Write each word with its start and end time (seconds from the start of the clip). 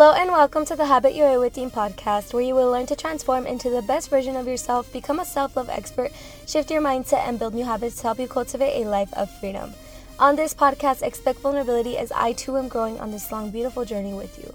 Hello 0.00 0.14
and 0.14 0.30
welcome 0.30 0.64
to 0.64 0.74
the 0.74 0.86
Habit 0.86 1.14
Your 1.14 1.28
Way 1.28 1.36
with 1.36 1.52
Dean 1.52 1.70
podcast, 1.70 2.32
where 2.32 2.42
you 2.42 2.54
will 2.54 2.70
learn 2.70 2.86
to 2.86 2.96
transform 2.96 3.46
into 3.46 3.68
the 3.68 3.82
best 3.82 4.08
version 4.08 4.34
of 4.34 4.46
yourself, 4.46 4.90
become 4.94 5.20
a 5.20 5.26
self 5.26 5.54
love 5.56 5.68
expert, 5.68 6.10
shift 6.46 6.70
your 6.70 6.80
mindset, 6.80 7.28
and 7.28 7.38
build 7.38 7.52
new 7.52 7.66
habits 7.66 7.96
to 7.96 8.04
help 8.04 8.18
you 8.18 8.26
cultivate 8.26 8.80
a 8.80 8.88
life 8.88 9.12
of 9.12 9.30
freedom. 9.30 9.74
On 10.18 10.36
this 10.36 10.54
podcast, 10.54 11.02
expect 11.02 11.40
vulnerability 11.40 11.98
as 11.98 12.12
I 12.12 12.32
too 12.32 12.56
am 12.56 12.68
growing 12.68 12.98
on 12.98 13.10
this 13.10 13.30
long, 13.30 13.50
beautiful 13.50 13.84
journey 13.84 14.14
with 14.14 14.38
you. 14.38 14.54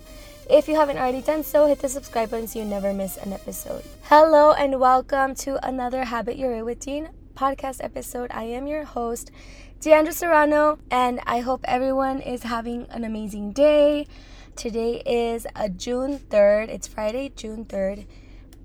If 0.49 0.67
you 0.67 0.77
haven't 0.77 0.97
already 0.97 1.21
done 1.21 1.43
so, 1.43 1.67
hit 1.67 1.77
the 1.77 1.89
subscribe 1.89 2.31
button 2.31 2.47
so 2.47 2.57
you 2.57 2.65
never 2.65 2.91
miss 2.91 3.15
an 3.17 3.31
episode. 3.31 3.83
Hello 4.05 4.53
and 4.53 4.79
welcome 4.79 5.35
to 5.35 5.63
another 5.63 6.05
Habit 6.05 6.37
Your 6.37 6.53
Way 6.53 6.63
with 6.63 6.79
Dean 6.79 7.09
podcast 7.35 7.83
episode. 7.83 8.31
I 8.33 8.45
am 8.45 8.65
your 8.65 8.83
host, 8.83 9.29
Deandra 9.79 10.11
Serrano, 10.11 10.79
and 10.89 11.19
I 11.27 11.41
hope 11.41 11.61
everyone 11.65 12.19
is 12.21 12.41
having 12.41 12.87
an 12.89 13.03
amazing 13.03 13.51
day. 13.51 14.07
Today 14.55 15.01
is 15.05 15.45
a 15.57 15.63
uh, 15.65 15.67
June 15.67 16.17
3rd. 16.17 16.69
It's 16.69 16.87
Friday, 16.87 17.29
June 17.35 17.65
3rd, 17.65 18.07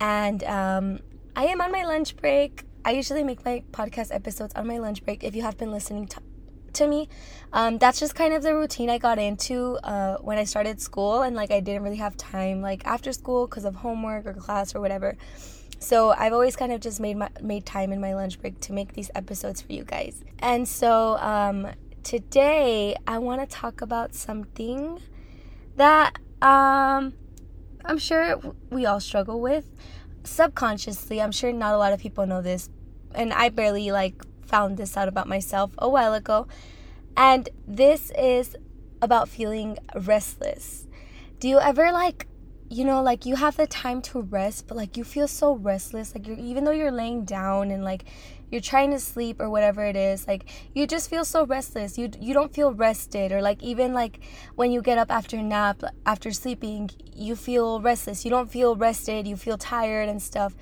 and 0.01 0.45
um, 0.45 1.01
I 1.35 1.47
am 1.47 1.61
on 1.61 1.73
my 1.73 1.85
lunch 1.85 2.17
break. 2.17 2.63
I 2.85 2.93
usually 2.93 3.25
make 3.25 3.45
my 3.45 3.65
podcast 3.73 4.15
episodes 4.15 4.55
on 4.55 4.69
my 4.69 4.79
lunch 4.79 5.05
break. 5.05 5.25
If 5.25 5.35
you 5.35 5.43
have 5.43 5.59
been 5.59 5.73
listening 5.73 6.07
to, 6.07 6.23
to 6.75 6.87
me, 6.87 7.09
um, 7.53 7.79
that's 7.79 7.99
just 7.99 8.15
kind 8.15 8.33
of 8.33 8.45
the 8.45 8.55
routine 8.55 8.89
I 8.89 8.99
got 8.99 9.19
into 9.19 9.79
uh, 9.83 10.19
when 10.19 10.39
I 10.39 10.45
started 10.45 10.81
school, 10.81 11.23
and 11.23 11.35
like 11.35 11.51
I 11.51 11.59
didn't 11.59 11.83
really 11.83 11.97
have 11.97 12.17
time 12.17 12.63
like 12.63 12.87
after 12.87 13.13
school 13.13 13.49
because 13.49 13.65
of 13.65 13.75
homework 13.75 14.27
or 14.27 14.33
class 14.35 14.77
or 14.77 14.81
whatever. 14.81 15.17
So 15.81 16.11
I've 16.11 16.33
always 16.33 16.55
kind 16.55 16.71
of 16.71 16.81
just 16.81 17.01
made 17.01 17.17
my 17.17 17.31
made 17.43 17.67
time 17.67 17.91
in 17.93 18.01
my 18.01 18.15
lunch 18.15 18.41
break 18.41 18.61
to 18.61 18.73
make 18.73 18.93
these 18.93 19.11
episodes 19.17 19.61
for 19.61 19.73
you 19.73 19.83
guys. 19.83 20.23
And 20.39 20.69
so 20.69 21.17
um, 21.19 21.67
today 22.05 22.95
I 23.09 23.19
want 23.19 23.41
to 23.41 23.47
talk 23.53 23.81
about 23.81 24.15
something 24.15 25.01
that 25.77 26.17
um, 26.43 27.15
I'm 27.85 27.99
sure 27.99 28.41
we 28.71 28.87
all 28.87 29.01
struggle 29.01 29.41
with 29.41 29.71
subconsciously. 30.25 31.21
I'm 31.21 31.33
sure 31.33 31.53
not 31.53 31.75
a 31.75 31.79
lot 31.79 31.93
of 31.93 32.01
people 32.01 32.27
know 32.27 32.43
this, 32.43 32.69
and 33.15 33.33
I 33.33 33.49
barely 33.49 33.91
like 33.91 34.23
found 34.47 34.77
this 34.77 34.97
out 34.97 35.09
about 35.09 35.29
myself 35.29 35.73
a 35.79 35.89
while 35.89 36.15
ago. 36.15 36.47
And 37.17 37.49
this 37.67 38.11
is 38.19 38.57
about 39.03 39.29
feeling 39.29 39.79
restless. 39.95 40.87
Do 41.39 41.49
you 41.49 41.59
ever 41.59 41.93
like 41.93 42.27
you 42.69 42.85
know 42.85 43.03
like 43.03 43.27
you 43.27 43.35
have 43.35 43.57
the 43.57 43.67
time 43.67 44.01
to 44.01 44.21
rest 44.21 44.69
but 44.69 44.77
like 44.77 44.97
you 44.97 45.03
feel 45.03 45.27
so 45.27 45.57
restless 45.57 46.15
like 46.15 46.25
you're 46.25 46.39
even 46.39 46.63
though 46.63 46.71
you're 46.71 46.93
laying 46.93 47.25
down 47.25 47.73
and 47.73 47.83
like 47.83 48.05
you're 48.51 48.61
trying 48.61 48.91
to 48.91 48.99
sleep 48.99 49.41
or 49.41 49.49
whatever 49.49 49.85
it 49.85 49.97
is 49.97 50.27
like 50.27 50.49
you 50.75 50.87
just 50.87 51.09
feel 51.09 51.25
so 51.25 51.47
restless. 51.47 51.97
You 51.97 52.11
you 52.21 52.35
don't 52.35 52.53
feel 52.53 52.73
rested 52.73 53.33
or 53.33 53.41
like 53.43 53.63
even 53.63 53.95
like 53.95 54.21
when 54.57 54.71
you 54.73 54.83
get 54.83 54.99
up 54.99 55.11
after 55.11 55.37
a 55.37 55.43
nap 55.43 55.83
after 56.05 56.31
sleeping 56.33 56.91
you 57.15 57.37
feel 57.37 57.81
restless. 57.81 58.25
You 58.25 58.31
don't 58.31 58.51
feel 58.51 58.77
rested. 58.77 59.27
You 59.27 59.37
feel 59.37 59.59
tired 59.59 60.09
and 60.09 60.21
stuff. 60.21 60.55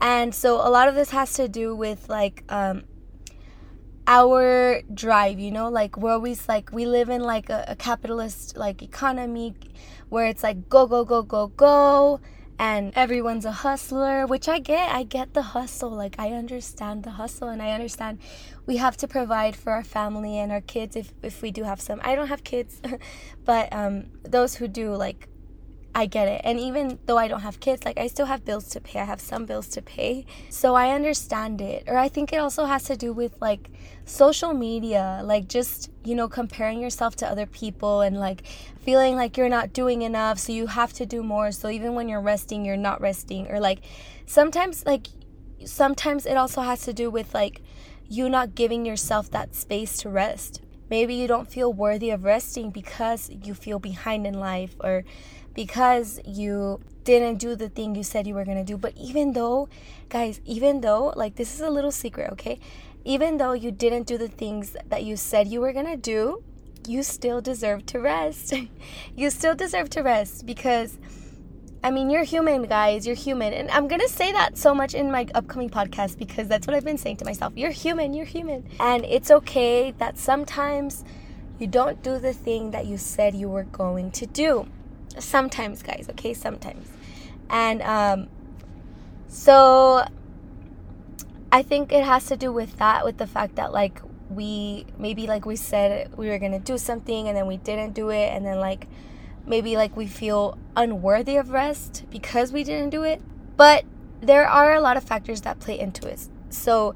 And 0.00 0.34
so 0.34 0.56
a 0.56 0.70
lot 0.70 0.88
of 0.88 0.94
this 0.94 1.10
has 1.10 1.32
to 1.34 1.48
do 1.48 1.74
with 1.74 2.08
like 2.08 2.44
um 2.48 2.84
our 4.06 4.82
drive 4.92 5.38
you 5.38 5.50
know? 5.50 5.68
Like 5.68 5.96
we're 5.96 6.12
always 6.12 6.48
like 6.48 6.72
we 6.72 6.86
live 6.86 7.08
in 7.08 7.22
like 7.22 7.50
a, 7.50 7.64
a 7.68 7.76
capitalist 7.76 8.56
like 8.56 8.82
economy 8.82 9.54
where 10.08 10.26
it's 10.26 10.42
like 10.42 10.68
go 10.68 10.86
go 10.86 11.04
go 11.04 11.22
go 11.22 11.48
go 11.48 12.20
and 12.58 12.92
everyone's 12.96 13.44
a 13.44 13.52
hustler 13.52 14.26
which 14.26 14.48
i 14.48 14.58
get 14.58 14.94
i 14.94 15.02
get 15.02 15.34
the 15.34 15.42
hustle 15.42 15.90
like 15.90 16.16
i 16.18 16.30
understand 16.30 17.02
the 17.02 17.10
hustle 17.10 17.48
and 17.48 17.60
i 17.62 17.70
understand 17.70 18.18
we 18.66 18.76
have 18.78 18.96
to 18.96 19.08
provide 19.08 19.56
for 19.56 19.72
our 19.72 19.84
family 19.84 20.38
and 20.38 20.50
our 20.50 20.60
kids 20.60 20.96
if, 20.96 21.12
if 21.22 21.40
we 21.40 21.50
do 21.50 21.62
have 21.62 21.80
some. 21.80 22.00
I 22.04 22.14
don't 22.14 22.28
have 22.28 22.44
kids 22.44 22.82
but 23.44 23.72
um, 23.72 24.06
those 24.22 24.56
who 24.56 24.68
do 24.68 24.94
like 24.94 25.28
I 25.96 26.04
get 26.04 26.28
it. 26.28 26.42
And 26.44 26.60
even 26.60 26.98
though 27.06 27.16
I 27.16 27.26
don't 27.26 27.40
have 27.40 27.58
kids, 27.58 27.86
like 27.86 27.96
I 27.96 28.06
still 28.08 28.26
have 28.26 28.44
bills 28.44 28.68
to 28.68 28.82
pay. 28.82 29.00
I 29.00 29.04
have 29.04 29.18
some 29.18 29.46
bills 29.46 29.66
to 29.68 29.80
pay. 29.80 30.26
So 30.50 30.74
I 30.74 30.90
understand 30.90 31.62
it. 31.62 31.84
Or 31.86 31.96
I 31.96 32.10
think 32.10 32.34
it 32.34 32.36
also 32.36 32.66
has 32.66 32.84
to 32.84 32.98
do 32.98 33.14
with 33.14 33.40
like 33.40 33.70
social 34.04 34.52
media, 34.52 35.22
like 35.24 35.48
just, 35.48 35.90
you 36.04 36.14
know, 36.14 36.28
comparing 36.28 36.82
yourself 36.82 37.16
to 37.16 37.26
other 37.26 37.46
people 37.46 38.02
and 38.02 38.20
like 38.20 38.42
feeling 38.78 39.16
like 39.16 39.38
you're 39.38 39.48
not 39.48 39.72
doing 39.72 40.02
enough. 40.02 40.38
So 40.38 40.52
you 40.52 40.66
have 40.66 40.92
to 40.92 41.06
do 41.06 41.22
more. 41.22 41.50
So 41.50 41.70
even 41.70 41.94
when 41.94 42.10
you're 42.10 42.20
resting, 42.20 42.66
you're 42.66 42.76
not 42.76 43.00
resting. 43.00 43.50
Or 43.50 43.58
like 43.58 43.80
sometimes, 44.26 44.84
like, 44.84 45.06
sometimes 45.64 46.26
it 46.26 46.36
also 46.36 46.60
has 46.60 46.82
to 46.82 46.92
do 46.92 47.10
with 47.10 47.32
like 47.32 47.62
you 48.06 48.28
not 48.28 48.54
giving 48.54 48.84
yourself 48.84 49.30
that 49.30 49.54
space 49.54 49.96
to 50.02 50.10
rest. 50.10 50.60
Maybe 50.90 51.14
you 51.14 51.26
don't 51.26 51.50
feel 51.50 51.72
worthy 51.72 52.10
of 52.10 52.22
resting 52.22 52.70
because 52.70 53.30
you 53.30 53.54
feel 53.54 53.78
behind 53.78 54.26
in 54.26 54.34
life 54.34 54.76
or 54.78 55.04
because 55.56 56.20
you 56.26 56.80
didn't 57.02 57.38
do 57.38 57.56
the 57.56 57.70
thing 57.70 57.94
you 57.94 58.02
said 58.02 58.26
you 58.26 58.34
were 58.34 58.44
going 58.44 58.58
to 58.58 58.64
do. 58.64 58.76
But 58.76 58.92
even 58.96 59.32
though, 59.32 59.68
guys, 60.10 60.40
even 60.44 60.82
though, 60.82 61.14
like, 61.16 61.36
this 61.36 61.54
is 61.54 61.60
a 61.60 61.70
little 61.70 61.90
secret, 61.90 62.30
okay? 62.32 62.60
Even 63.04 63.38
though 63.38 63.52
you 63.52 63.70
didn't 63.70 64.06
do 64.06 64.18
the 64.18 64.28
things 64.28 64.76
that 64.88 65.02
you 65.02 65.16
said 65.16 65.48
you 65.48 65.60
were 65.60 65.72
going 65.72 65.86
to 65.86 65.96
do, 65.96 66.44
you 66.86 67.02
still 67.02 67.40
deserve 67.40 67.86
to 67.86 67.98
rest. 67.98 68.52
you 69.16 69.30
still 69.30 69.54
deserve 69.56 69.90
to 69.90 70.02
rest 70.02 70.46
because. 70.46 70.98
I 71.84 71.92
mean, 71.92 72.10
you're 72.10 72.24
human, 72.24 72.64
guys. 72.64 73.06
You're 73.06 73.14
human. 73.14 73.52
And 73.52 73.70
I'm 73.70 73.86
going 73.86 74.00
to 74.00 74.08
say 74.08 74.32
that 74.32 74.58
so 74.58 74.74
much 74.74 74.92
in 74.92 75.12
my 75.12 75.28
upcoming 75.36 75.70
podcast 75.70 76.18
because 76.18 76.48
that's 76.48 76.66
what 76.66 76.74
I've 76.74 76.84
been 76.84 76.98
saying 76.98 77.18
to 77.18 77.24
myself. 77.24 77.52
You're 77.54 77.70
human. 77.70 78.12
You're 78.12 78.26
human. 78.26 78.66
And 78.80 79.04
it's 79.04 79.30
okay 79.30 79.92
that 79.98 80.18
sometimes 80.18 81.04
you 81.60 81.68
don't 81.68 82.02
do 82.02 82.18
the 82.18 82.32
thing 82.32 82.72
that 82.72 82.86
you 82.86 82.98
said 82.98 83.36
you 83.36 83.48
were 83.48 83.64
going 83.64 84.10
to 84.12 84.26
do 84.26 84.66
sometimes 85.18 85.82
guys 85.82 86.06
okay? 86.10 86.34
Sometimes. 86.34 86.88
And 87.50 87.82
um 87.82 88.28
so 89.28 90.04
i 91.50 91.62
think 91.62 91.92
it 91.92 92.04
has 92.04 92.26
to 92.26 92.36
do 92.36 92.52
with 92.52 92.76
that 92.78 93.04
with 93.04 93.18
the 93.18 93.26
fact 93.26 93.56
that 93.56 93.72
like 93.72 94.00
we 94.30 94.86
maybe 94.98 95.26
like 95.26 95.44
we 95.44 95.56
said 95.56 96.16
we 96.16 96.28
were 96.28 96.38
gonna 96.38 96.58
do 96.58 96.78
something 96.78 97.28
and 97.28 97.36
then 97.36 97.46
we 97.46 97.56
didn't 97.56 97.92
do 97.92 98.10
it 98.10 98.28
and 98.32 98.46
then 98.46 98.58
like 98.60 98.86
maybe 99.46 99.76
like 99.76 99.96
we 99.96 100.06
feel 100.06 100.58
unworthy 100.76 101.36
of 101.36 101.50
rest 101.50 102.04
because 102.10 102.52
we 102.52 102.64
didn't 102.64 102.90
do 102.90 103.04
it. 103.04 103.22
But 103.56 103.84
there 104.20 104.48
are 104.48 104.74
a 104.74 104.80
lot 104.80 104.96
of 104.96 105.04
factors 105.04 105.42
that 105.42 105.60
play 105.60 105.78
into 105.78 106.08
it. 106.08 106.28
So 106.50 106.94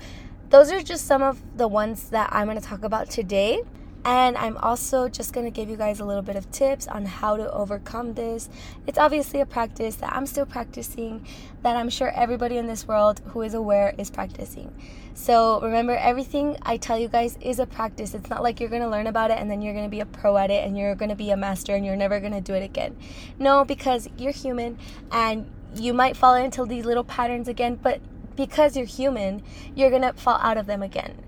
those 0.50 0.70
are 0.72 0.82
just 0.82 1.06
some 1.06 1.22
of 1.22 1.40
the 1.56 1.66
ones 1.66 2.10
that 2.10 2.28
i'm 2.32 2.46
going 2.46 2.60
to 2.60 2.66
talk 2.66 2.82
about 2.82 3.08
today 3.08 3.62
and 4.04 4.36
I'm 4.36 4.56
also 4.56 5.08
just 5.08 5.32
going 5.32 5.44
to 5.44 5.50
give 5.50 5.68
you 5.68 5.76
guys 5.76 6.00
a 6.00 6.04
little 6.04 6.22
bit 6.22 6.36
of 6.36 6.50
tips 6.50 6.88
on 6.88 7.04
how 7.04 7.36
to 7.36 7.50
overcome 7.52 8.14
this. 8.14 8.48
It's 8.86 8.98
obviously 8.98 9.40
a 9.40 9.46
practice 9.46 9.96
that 9.96 10.12
I'm 10.14 10.26
still 10.26 10.46
practicing, 10.46 11.26
that 11.62 11.76
I'm 11.76 11.90
sure 11.90 12.10
everybody 12.14 12.56
in 12.56 12.66
this 12.66 12.88
world 12.88 13.20
who 13.26 13.42
is 13.42 13.52
aware 13.52 13.94
is 13.98 14.10
practicing. 14.10 14.74
So 15.12 15.60
remember, 15.60 15.96
everything 15.96 16.56
I 16.62 16.78
tell 16.78 16.98
you 16.98 17.08
guys 17.08 17.36
is 17.42 17.58
a 17.58 17.66
practice. 17.66 18.14
It's 18.14 18.30
not 18.30 18.42
like 18.42 18.58
you're 18.58 18.70
going 18.70 18.82
to 18.82 18.88
learn 18.88 19.06
about 19.06 19.30
it 19.30 19.38
and 19.38 19.50
then 19.50 19.60
you're 19.60 19.74
going 19.74 19.84
to 19.84 19.90
be 19.90 20.00
a 20.00 20.06
pro 20.06 20.38
at 20.38 20.50
it 20.50 20.66
and 20.66 20.78
you're 20.78 20.94
going 20.94 21.10
to 21.10 21.16
be 21.16 21.30
a 21.30 21.36
master 21.36 21.74
and 21.74 21.84
you're 21.84 21.96
never 21.96 22.20
going 22.20 22.32
to 22.32 22.40
do 22.40 22.54
it 22.54 22.62
again. 22.62 22.96
No, 23.38 23.64
because 23.66 24.08
you're 24.16 24.32
human 24.32 24.78
and 25.12 25.50
you 25.74 25.92
might 25.92 26.16
fall 26.16 26.34
into 26.34 26.64
these 26.64 26.86
little 26.86 27.04
patterns 27.04 27.48
again, 27.48 27.78
but 27.82 28.00
because 28.34 28.76
you're 28.76 28.86
human, 28.86 29.42
you're 29.74 29.90
going 29.90 30.02
to 30.02 30.14
fall 30.14 30.38
out 30.40 30.56
of 30.56 30.64
them 30.66 30.82
again. 30.82 31.22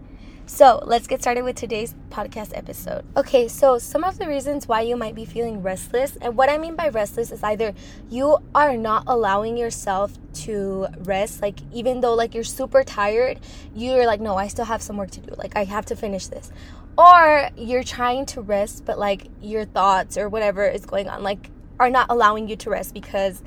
So, 0.55 0.83
let's 0.85 1.07
get 1.07 1.23
started 1.23 1.45
with 1.45 1.57
today's 1.57 1.95
podcast 2.11 2.55
episode. 2.55 3.07
Okay, 3.17 3.49
so 3.49 3.79
some 3.79 4.05
of 4.05 4.19
the 4.19 4.29
reasons 4.29 4.69
why 4.69 4.83
you 4.83 4.97
might 4.97 5.15
be 5.15 5.25
feeling 5.25 5.63
restless, 5.63 6.19
and 6.21 6.37
what 6.37 6.51
I 6.51 6.59
mean 6.59 6.77
by 6.77 6.91
restless 6.91 7.33
is 7.33 7.43
either 7.43 7.73
you 8.11 8.37
are 8.55 8.77
not 8.77 9.05
allowing 9.07 9.57
yourself 9.57 10.13
to 10.45 10.89
rest, 10.99 11.41
like 11.41 11.61
even 11.73 12.03
though 12.03 12.13
like 12.13 12.35
you're 12.35 12.45
super 12.45 12.85
tired, 12.85 13.41
you're 13.75 14.05
like, 14.05 14.21
no, 14.21 14.37
I 14.37 14.49
still 14.49 14.67
have 14.67 14.83
some 14.83 14.99
work 14.99 15.11
to 15.13 15.21
do. 15.21 15.35
Like 15.39 15.57
I 15.57 15.65
have 15.65 15.87
to 15.87 15.97
finish 15.97 16.27
this. 16.27 16.53
Or 16.99 17.49
you're 17.57 17.83
trying 17.83 18.27
to 18.27 18.43
rest, 18.43 18.85
but 18.85 18.99
like 18.99 19.29
your 19.41 19.65
thoughts 19.65 20.19
or 20.19 20.29
whatever 20.29 20.69
is 20.69 20.85
going 20.85 21.09
on, 21.09 21.23
like 21.23 21.49
are 21.81 21.89
not 21.89 22.09
allowing 22.11 22.47
you 22.47 22.57
to 22.57 22.69
rest 22.69 22.93
because 22.93 23.43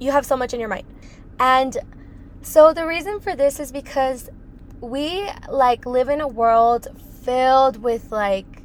you 0.00 0.12
have 0.12 0.24
so 0.24 0.34
much 0.34 0.54
in 0.54 0.60
your 0.60 0.70
mind. 0.70 0.86
And 1.38 1.76
so 2.40 2.72
the 2.72 2.86
reason 2.86 3.20
for 3.20 3.36
this 3.36 3.60
is 3.60 3.70
because 3.70 4.30
we 4.80 5.28
like 5.48 5.86
live 5.86 6.08
in 6.08 6.20
a 6.20 6.28
world 6.28 6.88
filled 7.22 7.82
with 7.82 8.12
like 8.12 8.62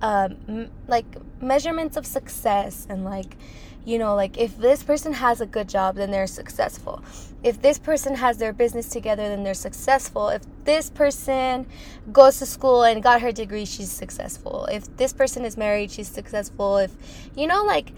um 0.00 0.36
m- 0.48 0.70
like 0.86 1.06
measurements 1.40 1.96
of 1.96 2.06
success 2.06 2.86
and 2.88 3.04
like 3.04 3.36
you 3.84 3.98
know 3.98 4.14
like 4.14 4.38
if 4.38 4.56
this 4.58 4.82
person 4.82 5.12
has 5.12 5.40
a 5.40 5.46
good 5.46 5.68
job 5.68 5.96
then 5.96 6.10
they're 6.10 6.26
successful. 6.26 7.02
If 7.42 7.62
this 7.62 7.78
person 7.78 8.16
has 8.16 8.38
their 8.38 8.52
business 8.52 8.88
together 8.88 9.28
then 9.28 9.44
they're 9.44 9.54
successful. 9.54 10.28
If 10.28 10.42
this 10.64 10.90
person 10.90 11.66
goes 12.12 12.38
to 12.40 12.46
school 12.46 12.82
and 12.82 13.02
got 13.02 13.22
her 13.22 13.32
degree 13.32 13.64
she's 13.64 13.90
successful. 13.90 14.66
If 14.66 14.96
this 14.96 15.12
person 15.12 15.44
is 15.44 15.56
married 15.56 15.90
she's 15.90 16.08
successful. 16.08 16.78
If 16.78 16.92
you 17.36 17.46
know 17.46 17.64
like 17.64 17.92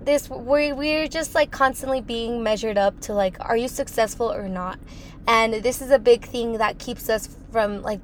this 0.00 0.30
we 0.30 0.72
we're 0.72 1.08
just 1.08 1.34
like 1.34 1.50
constantly 1.50 2.00
being 2.00 2.42
measured 2.42 2.78
up 2.78 3.00
to 3.00 3.12
like 3.12 3.36
are 3.40 3.56
you 3.56 3.68
successful 3.68 4.32
or 4.32 4.48
not 4.48 4.78
and 5.28 5.54
this 5.62 5.80
is 5.80 5.92
a 5.92 5.98
big 6.00 6.24
thing 6.24 6.58
that 6.58 6.78
keeps 6.80 7.08
us 7.08 7.28
from 7.52 7.82
like 7.82 8.00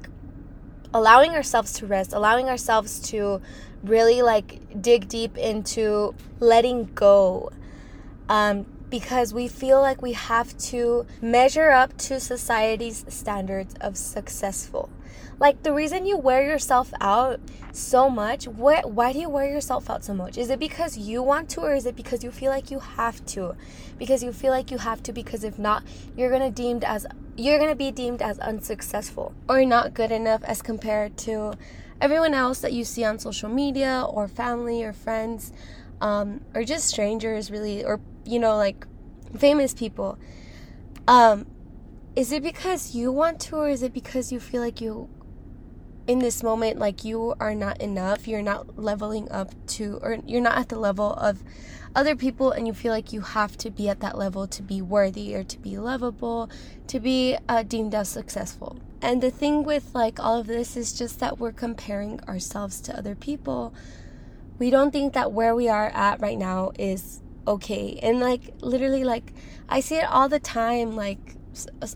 allowing 0.93 1.33
ourselves 1.33 1.73
to 1.73 1.87
rest 1.87 2.13
allowing 2.13 2.49
ourselves 2.49 3.01
to 3.01 3.41
really 3.85 4.23
like 4.23 4.81
dig 4.81 5.09
deep 5.09 5.37
into 5.37 6.15
letting 6.41 6.85
go. 6.95 7.51
Um, 8.29 8.67
because 8.91 9.35
we 9.35 9.49
feel 9.49 9.81
like 9.81 10.01
we 10.03 10.13
have 10.13 10.57
to 10.57 11.05
measure 11.21 11.71
up 11.71 11.97
to 11.99 12.21
society's 12.21 13.05
standards 13.09 13.75
of 13.81 13.97
successful. 13.97 14.89
Like 15.41 15.63
the 15.63 15.73
reason 15.73 16.07
you 16.07 16.17
wear 16.17 16.47
yourself 16.47 16.93
out 17.01 17.41
so 17.73 18.09
much, 18.09 18.47
what 18.47 18.91
why 18.91 19.13
do 19.13 19.19
you 19.19 19.29
wear 19.29 19.51
yourself 19.51 19.91
out 19.91 20.05
so 20.05 20.15
much? 20.15 20.39
Is 20.39 20.51
it 20.51 20.59
because 20.59 20.97
you 20.97 21.23
want 21.23 21.49
to 21.51 21.61
or 21.61 21.75
is 21.75 21.87
it 21.87 21.97
because 21.97 22.23
you 22.23 22.31
feel 22.31 22.51
like 22.51 22.71
you 22.71 22.79
have 22.79 23.25
to? 23.27 23.57
Because 23.99 24.23
you 24.23 24.33
feel 24.33 24.51
like 24.51 24.71
you 24.71 24.79
have 24.79 25.03
to 25.05 25.13
because 25.13 25.45
if 25.45 25.59
not, 25.59 25.83
you're 26.17 26.31
going 26.31 26.43
to 26.43 26.51
deemed 26.51 26.85
as 26.85 27.07
you're 27.37 27.59
going 27.59 27.71
to 27.71 27.77
be 27.77 27.91
deemed 27.91 28.23
as 28.23 28.39
unsuccessful 28.39 29.35
or 29.49 29.65
not 29.65 29.93
good 29.93 30.13
enough 30.13 30.45
as 30.45 30.63
compared 30.63 31.17
to 31.17 31.55
everyone 32.01 32.35
else 32.35 32.61
that 32.61 32.73
you 32.73 32.85
see 32.85 33.05
on 33.05 33.19
social 33.19 33.49
media 33.49 34.05
or 34.09 34.29
family 34.29 34.85
or 34.85 34.93
friends 34.93 35.53
um, 36.01 36.41
or 36.55 36.65
just 36.65 36.87
strangers 36.87 37.51
really 37.51 37.85
or 37.85 38.01
you 38.25 38.39
know 38.39 38.57
like 38.57 38.87
famous 39.37 39.75
people 39.75 40.19
um 41.09 41.47
is 42.15 42.31
it 42.31 42.43
because 42.43 42.95
you 42.95 43.11
want 43.11 43.41
to 43.41 43.57
or 43.57 43.69
is 43.69 43.83
it 43.83 43.93
because 43.93 44.31
you 44.31 44.39
feel 44.39 44.61
like 44.61 44.81
you 44.81 45.09
in 46.07 46.19
this 46.19 46.43
moment 46.43 46.79
like 46.79 47.05
you 47.05 47.35
are 47.41 47.55
not 47.55 47.81
enough. 47.81 48.29
You're 48.29 48.43
not 48.43 48.79
leveling 48.79 49.31
up 49.31 49.51
to 49.69 49.99
or 50.03 50.19
you're 50.27 50.41
not 50.41 50.59
at 50.59 50.69
the 50.69 50.79
level 50.79 51.13
of 51.15 51.43
other 51.95 52.17
people 52.17 52.51
and 52.51 52.67
you 52.67 52.75
feel 52.75 52.93
like 52.93 53.13
you 53.13 53.21
have 53.21 53.57
to 53.59 53.71
be 53.71 53.89
at 53.89 54.01
that 54.01 54.19
level 54.19 54.47
to 54.49 54.63
be 54.63 54.83
worthy 54.83 55.35
or 55.35 55.45
to 55.45 55.59
be 55.59 55.79
lovable 55.79 56.51
to 56.89 57.01
be 57.01 57.37
uh, 57.49 57.63
deemed 57.63 57.95
as 57.95 58.09
successful. 58.09 58.79
And 59.01 59.23
the 59.23 59.31
thing 59.31 59.65
with 59.65 59.95
like 59.95 60.19
all 60.19 60.41
of 60.41 60.47
this 60.47 60.77
is 60.77 60.93
just 60.93 61.21
that 61.21 61.39
we're 61.39 61.53
comparing 61.53 62.21
ourselves 62.23 62.81
to 62.83 62.97
other 62.97 63.15
people. 63.15 63.75
We 64.59 64.71
don't 64.71 64.91
think 64.91 65.15
that 65.15 65.33
where 65.33 65.55
we 65.55 65.69
are 65.69 65.89
at 65.89 66.21
right 66.21 66.39
now 66.39 66.73
is 66.79 67.21
okay. 67.47 67.99
And 68.03 68.21
like 68.21 68.55
literally 68.61 69.05
like 69.05 69.33
i 69.69 69.81
see 69.81 69.97
it 69.97 70.05
all 70.05 70.29
the 70.29 70.41
time 70.41 70.95
like 70.95 71.37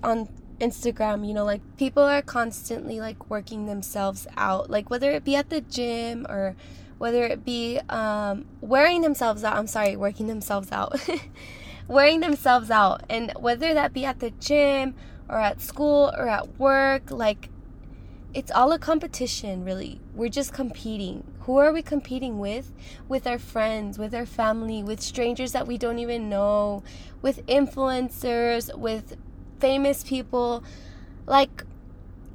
on 0.02 0.28
Instagram, 0.60 1.26
you 1.26 1.34
know, 1.34 1.44
like 1.44 1.60
people 1.76 2.02
are 2.02 2.22
constantly 2.22 3.00
like 3.00 3.30
working 3.30 3.66
themselves 3.66 4.26
out, 4.36 4.70
like 4.70 4.90
whether 4.90 5.10
it 5.10 5.24
be 5.24 5.36
at 5.36 5.50
the 5.50 5.60
gym 5.60 6.26
or 6.28 6.56
whether 6.98 7.24
it 7.24 7.44
be 7.44 7.78
um, 7.88 8.44
wearing 8.60 9.02
themselves 9.02 9.44
out. 9.44 9.56
I'm 9.56 9.66
sorry, 9.66 9.96
working 9.96 10.26
themselves 10.26 10.72
out, 10.72 11.00
wearing 11.88 12.20
themselves 12.20 12.70
out, 12.70 13.02
and 13.08 13.32
whether 13.38 13.72
that 13.74 13.92
be 13.92 14.04
at 14.04 14.20
the 14.20 14.30
gym 14.30 14.94
or 15.28 15.38
at 15.38 15.60
school 15.60 16.12
or 16.16 16.28
at 16.28 16.58
work, 16.58 17.10
like 17.10 17.48
it's 18.34 18.50
all 18.50 18.72
a 18.72 18.78
competition, 18.78 19.64
really. 19.64 20.00
We're 20.14 20.28
just 20.28 20.52
competing. 20.52 21.24
Who 21.40 21.56
are 21.58 21.72
we 21.72 21.80
competing 21.80 22.38
with? 22.38 22.72
With 23.08 23.26
our 23.26 23.38
friends, 23.38 23.98
with 23.98 24.14
our 24.14 24.26
family, 24.26 24.82
with 24.82 25.00
strangers 25.00 25.52
that 25.52 25.66
we 25.66 25.78
don't 25.78 25.98
even 25.98 26.28
know, 26.28 26.82
with 27.22 27.46
influencers, 27.46 28.76
with 28.76 29.16
famous 29.60 30.02
people 30.02 30.62
like 31.26 31.64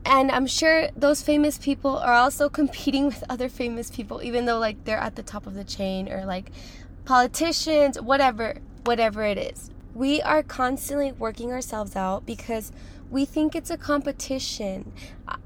and 0.05 0.31
I'm 0.31 0.47
sure 0.47 0.89
those 0.95 1.21
famous 1.21 1.57
people 1.57 1.97
are 1.97 2.13
also 2.13 2.49
competing 2.49 3.05
with 3.05 3.23
other 3.29 3.49
famous 3.49 3.89
people 3.89 4.21
even 4.23 4.45
though 4.45 4.59
like 4.59 4.83
they're 4.83 4.97
at 4.97 5.15
the 5.15 5.23
top 5.23 5.47
of 5.47 5.53
the 5.53 5.63
chain 5.63 6.11
or 6.11 6.25
like 6.25 6.51
politicians 7.05 7.99
whatever 7.99 8.55
whatever 8.83 9.23
it 9.23 9.37
is 9.37 9.69
we 9.93 10.21
are 10.21 10.41
constantly 10.41 11.11
working 11.11 11.51
ourselves 11.51 11.95
out 11.95 12.25
because 12.25 12.71
we 13.13 13.25
think 13.25 13.55
it's 13.55 13.69
a 13.69 13.77
competition. 13.77 14.91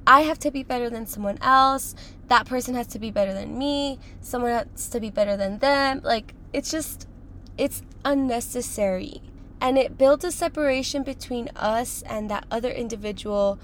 I 0.08 0.22
have 0.22 0.40
to 0.40 0.52
be 0.52 0.64
better 0.64 0.90
than 0.90 1.06
someone 1.06 1.38
else. 1.42 1.96
That 2.30 2.46
person 2.46 2.76
has 2.76 2.88
to 2.88 3.00
be 3.00 3.12
better 3.12 3.34
than 3.34 3.58
me. 3.58 4.00
Someone 4.22 4.52
has 4.52 4.90
to 4.90 5.02
be 5.02 5.10
better 5.10 5.36
than 5.36 5.58
them. 5.58 6.00
Like, 6.02 6.34
it's 6.54 6.72
just, 6.72 7.10
it's 7.58 7.82
unnecessary 8.06 9.22
and 9.60 9.78
it 9.78 9.98
builds 9.98 10.24
a 10.24 10.32
separation 10.32 11.04
between 11.04 11.50
us 11.56 12.04
and 12.04 12.30
that 12.30 12.46
other 12.52 12.70
individual 12.70 13.60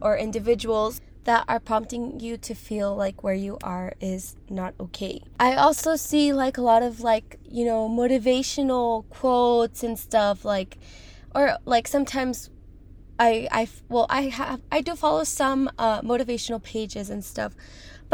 or 0.00 0.16
individuals 0.16 1.00
that 1.24 1.44
are 1.48 1.60
prompting 1.60 2.20
you 2.20 2.36
to 2.36 2.54
feel 2.54 2.94
like 2.94 3.22
where 3.22 3.34
you 3.34 3.58
are 3.62 3.94
is 4.00 4.36
not 4.50 4.74
okay. 4.78 5.22
I 5.40 5.54
also 5.54 5.96
see 5.96 6.32
like 6.32 6.58
a 6.58 6.62
lot 6.62 6.82
of 6.82 7.00
like, 7.00 7.38
you 7.48 7.64
know, 7.64 7.88
motivational 7.88 9.08
quotes 9.08 9.82
and 9.82 9.98
stuff 9.98 10.44
like 10.44 10.78
or 11.34 11.56
like 11.64 11.88
sometimes 11.88 12.50
I 13.18 13.48
I 13.50 13.68
well 13.88 14.06
I 14.10 14.22
have 14.22 14.60
I 14.70 14.80
do 14.80 14.94
follow 14.94 15.24
some 15.24 15.70
uh 15.78 16.02
motivational 16.02 16.62
pages 16.62 17.10
and 17.10 17.24
stuff 17.24 17.54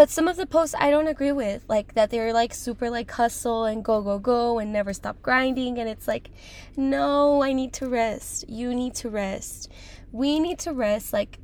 but 0.01 0.09
some 0.09 0.29
of 0.29 0.39
the 0.39 0.47
posts 0.47 0.75
I 0.79 0.91
don't 0.91 1.09
agree 1.09 1.33
with, 1.33 1.63
like 1.69 1.93
that 1.93 2.09
they're 2.09 2.33
like 2.33 2.55
super 2.55 2.89
like 2.89 3.11
hustle 3.11 3.67
and 3.67 3.85
go, 3.85 4.01
go, 4.01 4.19
go 4.19 4.59
and 4.59 4.73
never 4.73 4.95
stop 4.95 5.21
grinding. 5.21 5.79
And 5.79 5.91
it's 5.91 6.09
like, 6.09 6.31
no, 6.75 7.43
I 7.43 7.53
need 7.53 7.75
to 7.75 7.87
rest. 7.87 8.49
You 8.49 8.75
need 8.75 8.95
to 8.95 9.11
rest. 9.11 9.71
We 10.11 10.41
need 10.41 10.59
to 10.61 10.73
rest. 10.73 11.13
Like, 11.13 11.39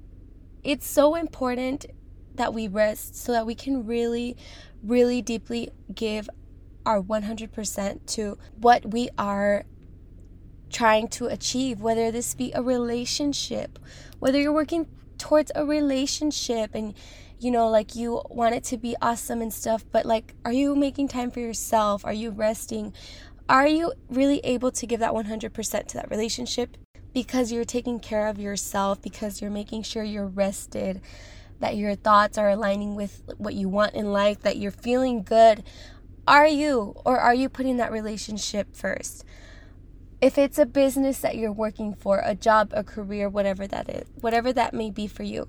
it's 0.65 0.87
so 0.87 1.17
important 1.17 1.85
that 2.37 2.55
we 2.55 2.67
rest 2.67 3.15
so 3.15 3.33
that 3.33 3.45
we 3.45 3.55
can 3.55 3.85
really, 3.85 4.39
really 4.83 5.21
deeply 5.21 5.69
give 5.95 6.27
our 6.87 7.03
100% 7.03 8.07
to 8.07 8.39
what 8.57 8.91
we 8.91 9.11
are 9.19 9.65
trying 10.71 11.09
to 11.09 11.27
achieve, 11.27 11.83
whether 11.83 12.11
this 12.11 12.35
be 12.35 12.53
a 12.55 12.63
relationship, 12.63 13.79
whether 14.19 14.41
you're 14.41 14.51
working 14.51 14.87
towards 15.19 15.53
a 15.55 15.67
relationship 15.67 16.75
and 16.75 16.95
you 17.39 17.51
know, 17.51 17.69
like 17.69 17.95
you 17.95 18.23
want 18.31 18.55
it 18.55 18.65
to 18.65 18.79
be 18.79 18.97
awesome 19.03 19.43
and 19.43 19.53
stuff, 19.53 19.85
but 19.91 20.07
like, 20.07 20.35
are 20.45 20.53
you 20.53 20.75
making 20.75 21.09
time 21.09 21.31
for 21.31 21.41
yourself? 21.41 22.05
Are 22.05 22.13
you 22.13 22.31
resting? 22.31 22.93
Are 23.49 23.67
you 23.67 23.93
really 24.09 24.41
able 24.41 24.73
to 24.73 24.87
give 24.87 25.01
that 25.01 25.13
100% 25.13 25.87
to 25.87 25.97
that 25.97 26.11
relationship? 26.11 26.77
Because 27.13 27.53
you're 27.53 27.65
taking 27.65 28.01
care 28.01 28.27
of 28.27 28.39
yourself, 28.39 29.01
because 29.01 29.41
you're 29.41 29.51
making 29.51 29.83
sure 29.83 30.03
you're 30.03 30.27
rested, 30.27 31.01
that 31.61 31.77
your 31.77 31.95
thoughts 31.95 32.37
are 32.39 32.51
aligning 32.51 32.95
with 32.95 33.23
what 33.39 33.55
you 33.55 33.69
want 33.69 33.95
in 33.95 34.13
life, 34.13 34.41
that 34.43 34.59
you're 34.59 34.71
feeling 34.71 35.23
good. 35.23 35.63
Are 36.27 36.47
you? 36.47 36.95
Or 37.05 37.19
are 37.19 37.35
you 37.35 37.49
putting 37.49 37.77
that 37.77 37.93
relationship 37.93 38.75
first? 38.75 39.25
If 40.21 40.39
it's 40.39 40.59
a 40.59 40.67
business 40.67 41.21
that 41.21 41.37
you're 41.37 41.53
working 41.53 41.95
for, 41.95 42.21
a 42.25 42.35
job, 42.35 42.73
a 42.75 42.83
career, 42.83 43.29
whatever 43.29 43.67
that 43.67 43.89
is, 43.89 44.09
whatever 44.21 44.53
that 44.53 44.75
may 44.75 44.91
be 44.91 45.07
for 45.07 45.23
you, 45.23 45.49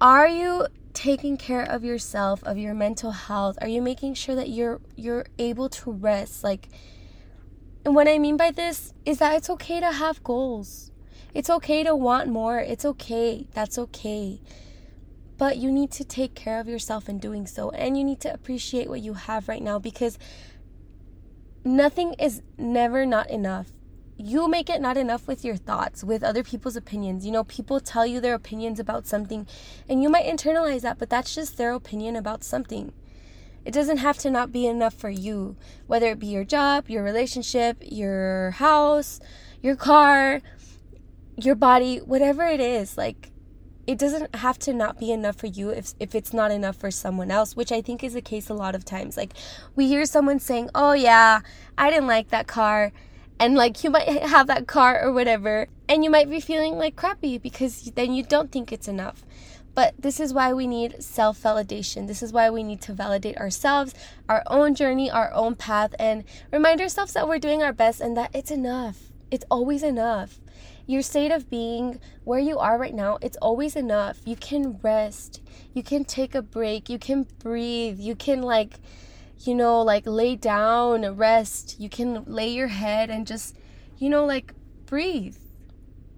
are 0.00 0.28
you 0.28 0.66
taking 0.94 1.36
care 1.36 1.62
of 1.62 1.84
yourself 1.84 2.42
of 2.44 2.56
your 2.56 2.74
mental 2.74 3.10
health? 3.12 3.58
Are 3.60 3.68
you 3.68 3.82
making 3.82 4.14
sure 4.14 4.34
that 4.34 4.48
you're 4.48 4.80
you're 4.96 5.26
able 5.38 5.68
to 5.68 5.92
rest? 5.92 6.42
Like 6.42 6.68
and 7.84 7.94
what 7.94 8.08
i 8.08 8.18
mean 8.18 8.36
by 8.36 8.50
this 8.50 8.92
is 9.06 9.18
that 9.18 9.36
it's 9.36 9.50
okay 9.50 9.80
to 9.80 9.92
have 9.92 10.22
goals. 10.24 10.90
It's 11.32 11.50
okay 11.50 11.84
to 11.84 11.94
want 11.94 12.28
more. 12.28 12.58
It's 12.58 12.84
okay. 12.84 13.46
That's 13.52 13.78
okay. 13.78 14.40
But 15.38 15.58
you 15.58 15.70
need 15.70 15.90
to 15.92 16.04
take 16.04 16.34
care 16.34 16.60
of 16.60 16.68
yourself 16.68 17.08
in 17.08 17.18
doing 17.18 17.46
so. 17.46 17.70
And 17.70 17.96
you 17.96 18.04
need 18.04 18.20
to 18.22 18.32
appreciate 18.32 18.88
what 18.88 19.00
you 19.00 19.14
have 19.14 19.48
right 19.48 19.62
now 19.62 19.78
because 19.78 20.18
nothing 21.64 22.14
is 22.14 22.42
never 22.58 23.06
not 23.06 23.30
enough 23.30 23.68
you 24.20 24.48
make 24.48 24.68
it 24.68 24.80
not 24.80 24.96
enough 24.96 25.26
with 25.26 25.44
your 25.44 25.56
thoughts, 25.56 26.04
with 26.04 26.22
other 26.22 26.42
people's 26.42 26.76
opinions. 26.76 27.24
You 27.24 27.32
know, 27.32 27.44
people 27.44 27.80
tell 27.80 28.06
you 28.06 28.20
their 28.20 28.34
opinions 28.34 28.78
about 28.78 29.06
something, 29.06 29.46
and 29.88 30.02
you 30.02 30.10
might 30.10 30.26
internalize 30.26 30.82
that, 30.82 30.98
but 30.98 31.08
that's 31.08 31.34
just 31.34 31.56
their 31.56 31.72
opinion 31.72 32.16
about 32.16 32.44
something. 32.44 32.92
It 33.64 33.72
doesn't 33.72 33.98
have 33.98 34.18
to 34.18 34.30
not 34.30 34.52
be 34.52 34.66
enough 34.66 34.94
for 34.94 35.10
you, 35.10 35.56
whether 35.86 36.06
it 36.06 36.18
be 36.18 36.26
your 36.26 36.44
job, 36.44 36.88
your 36.88 37.02
relationship, 37.02 37.82
your 37.82 38.52
house, 38.52 39.20
your 39.62 39.76
car, 39.76 40.40
your 41.36 41.54
body, 41.54 41.98
whatever 41.98 42.44
it 42.44 42.60
is. 42.60 42.98
Like, 42.98 43.30
it 43.86 43.98
doesn't 43.98 44.34
have 44.36 44.58
to 44.60 44.72
not 44.72 44.98
be 44.98 45.10
enough 45.12 45.36
for 45.36 45.46
you 45.46 45.70
if, 45.70 45.94
if 45.98 46.14
it's 46.14 46.32
not 46.32 46.50
enough 46.50 46.76
for 46.76 46.90
someone 46.90 47.30
else, 47.30 47.56
which 47.56 47.72
I 47.72 47.80
think 47.80 48.04
is 48.04 48.12
the 48.14 48.22
case 48.22 48.48
a 48.48 48.54
lot 48.54 48.74
of 48.74 48.84
times. 48.84 49.16
Like, 49.16 49.32
we 49.76 49.88
hear 49.88 50.04
someone 50.04 50.40
saying, 50.40 50.70
Oh, 50.74 50.92
yeah, 50.92 51.40
I 51.76 51.90
didn't 51.90 52.06
like 52.06 52.28
that 52.28 52.46
car 52.46 52.92
and 53.40 53.56
like 53.56 53.82
you 53.82 53.90
might 53.90 54.06
have 54.06 54.46
that 54.46 54.68
car 54.68 55.02
or 55.02 55.12
whatever 55.12 55.66
and 55.88 56.04
you 56.04 56.10
might 56.10 56.30
be 56.30 56.38
feeling 56.38 56.74
like 56.78 56.94
crappy 56.94 57.38
because 57.38 57.90
then 57.96 58.14
you 58.14 58.22
don't 58.22 58.52
think 58.52 58.70
it's 58.70 58.86
enough 58.86 59.24
but 59.74 59.94
this 59.98 60.20
is 60.20 60.34
why 60.34 60.52
we 60.52 60.66
need 60.66 61.02
self 61.02 61.42
validation. 61.42 62.06
This 62.06 62.22
is 62.22 62.32
why 62.32 62.50
we 62.50 62.62
need 62.62 62.80
to 62.82 62.92
validate 62.92 63.38
ourselves, 63.38 63.94
our 64.28 64.42
own 64.46 64.74
journey, 64.74 65.10
our 65.10 65.32
own 65.32 65.54
path, 65.54 65.94
and 65.98 66.24
remind 66.52 66.80
ourselves 66.80 67.12
that 67.12 67.28
we're 67.28 67.38
doing 67.38 67.62
our 67.62 67.72
best 67.72 68.00
and 68.00 68.16
that 68.16 68.30
it's 68.34 68.50
enough. 68.50 68.98
It's 69.30 69.44
always 69.50 69.82
enough. 69.82 70.40
Your 70.86 71.02
state 71.02 71.30
of 71.30 71.48
being, 71.48 72.00
where 72.24 72.40
you 72.40 72.58
are 72.58 72.76
right 72.76 72.94
now, 72.94 73.18
it's 73.22 73.36
always 73.36 73.76
enough. 73.76 74.18
You 74.24 74.34
can 74.34 74.80
rest. 74.82 75.40
You 75.72 75.84
can 75.84 76.04
take 76.04 76.34
a 76.34 76.42
break. 76.42 76.88
You 76.88 76.98
can 76.98 77.26
breathe. 77.38 78.00
You 78.00 78.16
can, 78.16 78.42
like, 78.42 78.80
you 79.40 79.54
know, 79.54 79.82
like 79.82 80.04
lay 80.06 80.36
down, 80.36 81.16
rest. 81.16 81.76
You 81.80 81.88
can 81.88 82.24
lay 82.26 82.48
your 82.50 82.68
head 82.68 83.10
and 83.10 83.26
just, 83.26 83.56
you 83.98 84.08
know, 84.08 84.24
like 84.24 84.54
breathe. 84.86 85.36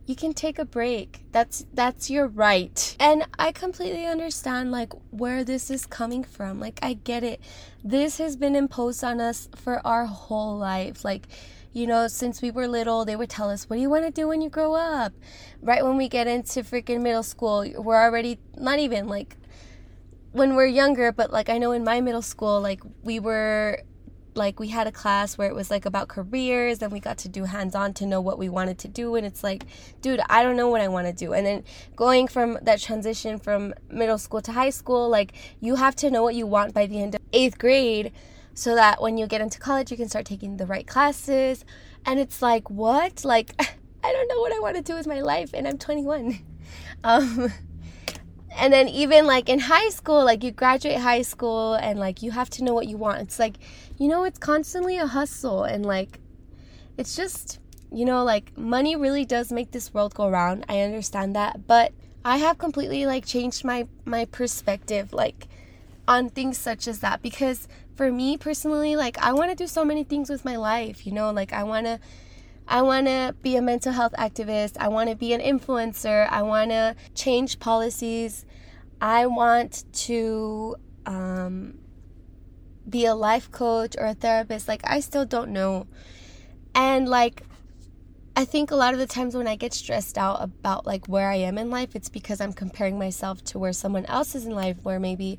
you 0.06 0.16
can 0.16 0.34
take 0.34 0.58
a 0.58 0.64
break. 0.64 1.24
That's 1.30 1.64
that's 1.72 2.10
your 2.10 2.26
right. 2.26 2.96
And 2.98 3.24
I 3.38 3.52
completely 3.52 4.04
understand 4.06 4.72
like 4.72 4.92
where 5.10 5.44
this 5.44 5.70
is 5.70 5.86
coming 5.86 6.24
from. 6.24 6.58
Like 6.58 6.80
I 6.82 6.94
get 6.94 7.22
it. 7.22 7.40
This 7.84 8.18
has 8.18 8.36
been 8.36 8.56
imposed 8.56 9.04
on 9.04 9.20
us 9.20 9.48
for 9.54 9.84
our 9.86 10.06
whole 10.06 10.58
life. 10.58 11.04
Like 11.04 11.28
you 11.72 11.86
know, 11.86 12.06
since 12.08 12.42
we 12.42 12.50
were 12.50 12.68
little, 12.68 13.04
they 13.06 13.16
would 13.16 13.30
tell 13.30 13.48
us, 13.48 13.70
What 13.70 13.76
do 13.76 13.82
you 13.82 13.88
want 13.90 14.04
to 14.04 14.10
do 14.10 14.28
when 14.28 14.42
you 14.42 14.50
grow 14.50 14.74
up? 14.74 15.12
Right 15.62 15.84
when 15.84 15.96
we 15.96 16.08
get 16.08 16.26
into 16.26 16.62
freaking 16.62 17.00
middle 17.00 17.22
school, 17.22 17.64
we're 17.78 18.02
already 18.02 18.38
not 18.58 18.78
even 18.80 19.06
like 19.08 19.36
when 20.32 20.56
we're 20.56 20.66
younger, 20.66 21.12
but 21.12 21.30
like 21.30 21.48
I 21.48 21.58
know 21.58 21.72
in 21.72 21.84
my 21.84 22.00
middle 22.00 22.22
school, 22.22 22.60
like 22.60 22.80
we 23.02 23.20
were 23.20 23.82
like 24.34 24.58
we 24.58 24.68
had 24.68 24.86
a 24.86 24.92
class 24.92 25.36
where 25.36 25.48
it 25.48 25.54
was 25.54 25.70
like 25.70 25.84
about 25.84 26.08
careers 26.08 26.80
and 26.80 26.90
we 26.90 26.98
got 26.98 27.18
to 27.18 27.28
do 27.28 27.44
hands 27.44 27.74
on 27.74 27.92
to 27.92 28.06
know 28.06 28.20
what 28.20 28.38
we 28.38 28.48
wanted 28.48 28.78
to 28.78 28.88
do 28.88 29.14
and 29.14 29.26
it's 29.26 29.44
like 29.44 29.64
dude 30.00 30.22
i 30.30 30.42
don't 30.42 30.56
know 30.56 30.70
what 30.70 30.80
i 30.80 30.88
want 30.88 31.06
to 31.06 31.12
do. 31.12 31.34
And 31.34 31.46
then 31.46 31.64
going 31.96 32.28
from 32.28 32.58
that 32.62 32.80
transition 32.80 33.38
from 33.38 33.74
middle 33.90 34.16
school 34.16 34.40
to 34.40 34.52
high 34.52 34.70
school 34.70 35.10
like 35.10 35.34
you 35.60 35.74
have 35.76 35.94
to 35.96 36.10
know 36.10 36.22
what 36.22 36.34
you 36.34 36.46
want 36.46 36.72
by 36.72 36.86
the 36.86 37.02
end 37.02 37.14
of 37.14 37.20
eighth 37.34 37.58
grade 37.58 38.10
so 38.54 38.74
that 38.74 39.02
when 39.02 39.18
you 39.18 39.26
get 39.26 39.42
into 39.42 39.58
college 39.58 39.90
you 39.90 39.98
can 39.98 40.08
start 40.08 40.24
taking 40.24 40.56
the 40.56 40.64
right 40.66 40.86
classes. 40.86 41.64
And 42.06 42.18
it's 42.18 42.40
like 42.40 42.70
what? 42.70 43.26
Like 43.26 43.54
i 44.04 44.12
don't 44.12 44.28
know 44.28 44.40
what 44.40 44.52
i 44.52 44.58
want 44.58 44.76
to 44.76 44.82
do 44.82 44.94
with 44.94 45.06
my 45.06 45.20
life 45.20 45.50
and 45.54 45.66
i'm 45.68 45.78
21 45.78 46.38
um 47.04 47.52
and 48.56 48.72
then 48.72 48.88
even 48.88 49.26
like 49.26 49.48
in 49.48 49.58
high 49.58 49.88
school 49.88 50.24
like 50.24 50.44
you 50.44 50.50
graduate 50.50 50.98
high 50.98 51.22
school 51.22 51.74
and 51.74 51.98
like 51.98 52.22
you 52.22 52.30
have 52.30 52.50
to 52.50 52.64
know 52.64 52.74
what 52.74 52.86
you 52.86 52.96
want. 52.96 53.20
It's 53.20 53.38
like 53.38 53.56
you 53.98 54.08
know 54.08 54.24
it's 54.24 54.38
constantly 54.38 54.98
a 54.98 55.06
hustle 55.06 55.64
and 55.64 55.84
like 55.84 56.20
it's 56.96 57.16
just 57.16 57.58
you 57.90 58.04
know 58.04 58.24
like 58.24 58.56
money 58.56 58.96
really 58.96 59.24
does 59.24 59.52
make 59.52 59.70
this 59.70 59.92
world 59.92 60.14
go 60.14 60.26
around 60.26 60.64
i 60.68 60.80
understand 60.80 61.34
that. 61.36 61.66
But 61.66 61.92
i 62.24 62.36
have 62.38 62.58
completely 62.58 63.06
like 63.06 63.24
changed 63.24 63.64
my 63.64 63.86
my 64.04 64.24
perspective 64.26 65.12
like 65.12 65.46
on 66.06 66.28
things 66.28 66.58
such 66.58 66.86
as 66.88 67.00
that. 67.00 67.22
Because 67.22 67.68
for 67.96 68.10
me 68.10 68.36
personally 68.36 68.96
like 68.96 69.18
i 69.18 69.32
want 69.32 69.50
to 69.50 69.56
do 69.56 69.66
so 69.66 69.84
many 69.84 70.02
things 70.04 70.30
with 70.30 70.44
my 70.44 70.56
life 70.56 71.06
you 71.06 71.12
know? 71.12 71.30
Like 71.30 71.52
i 71.52 71.62
want 71.62 71.86
to 71.86 71.98
I 72.72 72.80
want 72.80 73.06
to 73.06 73.36
be 73.42 73.56
a 73.56 73.60
mental 73.60 73.92
health 73.92 74.14
activist. 74.18 74.78
I 74.80 74.88
want 74.88 75.10
to 75.10 75.14
be 75.14 75.34
an 75.34 75.42
influencer. 75.42 76.26
I 76.30 76.40
want 76.40 76.70
to 76.70 76.96
change 77.14 77.60
policies. 77.60 78.46
I 78.98 79.26
want 79.26 79.84
to 80.06 80.76
um, 81.04 81.74
be 82.88 83.04
a 83.04 83.14
life 83.14 83.50
coach 83.50 83.94
or 83.98 84.06
a 84.06 84.14
therapist. 84.14 84.68
Like, 84.68 84.80
I 84.84 85.00
still 85.00 85.26
don't 85.26 85.50
know. 85.50 85.86
And, 86.74 87.10
like, 87.10 87.42
I 88.34 88.46
think 88.46 88.70
a 88.70 88.76
lot 88.76 88.94
of 88.94 88.98
the 88.98 89.06
times 89.06 89.34
when 89.34 89.46
I 89.46 89.56
get 89.56 89.74
stressed 89.74 90.16
out 90.16 90.42
about 90.42 90.86
like 90.86 91.06
where 91.06 91.28
I 91.28 91.36
am 91.36 91.58
in 91.58 91.68
life, 91.68 91.94
it's 91.94 92.08
because 92.08 92.40
I'm 92.40 92.54
comparing 92.54 92.98
myself 92.98 93.44
to 93.44 93.58
where 93.58 93.74
someone 93.74 94.06
else 94.06 94.34
is 94.34 94.46
in 94.46 94.54
life, 94.54 94.78
where 94.82 94.98
maybe 94.98 95.38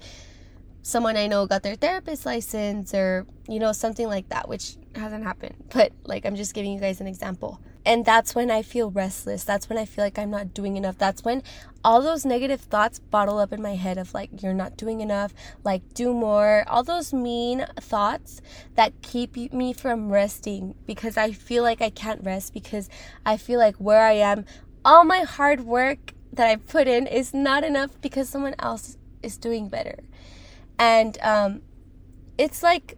someone 0.83 1.15
I 1.15 1.27
know 1.27 1.47
got 1.47 1.63
their 1.63 1.75
therapist 1.75 2.25
license 2.25 2.93
or, 2.93 3.25
you 3.47 3.57
know, 3.57 3.71
something 3.71 4.07
like 4.07 4.29
that, 4.29 4.47
which 4.47 4.75
hasn't 4.95 5.23
happened. 5.23 5.55
But 5.73 5.93
like, 6.03 6.25
I'm 6.25 6.35
just 6.35 6.53
giving 6.53 6.73
you 6.73 6.79
guys 6.79 7.01
an 7.01 7.07
example. 7.07 7.59
And 7.85 8.05
that's 8.05 8.35
when 8.35 8.51
I 8.51 8.61
feel 8.61 8.91
restless. 8.91 9.43
That's 9.43 9.67
when 9.67 9.77
I 9.77 9.85
feel 9.85 10.05
like 10.05 10.19
I'm 10.19 10.29
not 10.29 10.53
doing 10.53 10.77
enough. 10.77 10.97
That's 10.97 11.23
when 11.23 11.41
all 11.83 12.01
those 12.01 12.25
negative 12.25 12.61
thoughts 12.61 12.99
bottle 12.99 13.39
up 13.39 13.51
in 13.51 13.61
my 13.61 13.75
head 13.75 13.97
of 13.97 14.13
like, 14.13 14.41
you're 14.41 14.53
not 14.53 14.77
doing 14.77 15.01
enough, 15.01 15.33
like, 15.63 15.81
do 15.93 16.13
more. 16.13 16.63
All 16.67 16.83
those 16.83 17.13
mean 17.13 17.65
thoughts 17.79 18.41
that 18.75 19.01
keep 19.01 19.35
me 19.53 19.73
from 19.73 20.11
resting 20.11 20.75
because 20.85 21.17
I 21.17 21.31
feel 21.31 21.63
like 21.63 21.81
I 21.81 21.89
can't 21.89 22.23
rest 22.23 22.53
because 22.53 22.89
I 23.25 23.37
feel 23.37 23.59
like 23.59 23.75
where 23.77 24.01
I 24.01 24.13
am, 24.13 24.45
all 24.85 25.03
my 25.03 25.21
hard 25.21 25.61
work 25.61 26.13
that 26.31 26.49
I 26.49 26.55
put 26.57 26.87
in 26.87 27.07
is 27.07 27.33
not 27.33 27.63
enough 27.63 27.99
because 28.01 28.29
someone 28.29 28.55
else 28.59 28.97
is 29.21 29.37
doing 29.37 29.69
better 29.69 29.99
and 30.79 31.17
um, 31.21 31.61
it's 32.37 32.63
like 32.63 32.97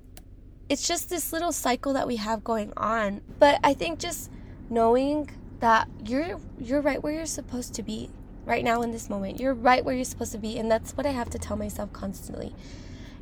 it's 0.68 0.88
just 0.88 1.10
this 1.10 1.32
little 1.32 1.52
cycle 1.52 1.94
that 1.94 2.08
we 2.08 2.16
have 2.16 2.44
going 2.44 2.74
on. 2.76 3.22
But 3.40 3.60
i 3.64 3.74
think 3.74 4.00
just 4.00 4.32
knowing 4.70 5.30
that 5.60 5.88
you're 6.06 6.40
you're 6.60 6.82
right 6.82 7.02
where 7.02 7.14
you're 7.14 7.26
supposed 7.26 7.74
to 7.76 7.84
be 7.84 8.10
right 8.46 8.64
now 8.64 8.82
in 8.82 8.92
this 8.92 9.10
moment. 9.10 9.40
You're 9.40 9.54
right 9.54 9.84
where 9.84 9.96
you're 9.96 10.06
supposed 10.06 10.32
to 10.32 10.38
be 10.38 10.58
and 10.58 10.70
that's 10.70 10.96
what 10.98 11.06
i 11.06 11.12
have 11.12 11.30
to 11.32 11.40
tell 11.40 11.58
myself 11.58 11.92
constantly. 11.94 12.54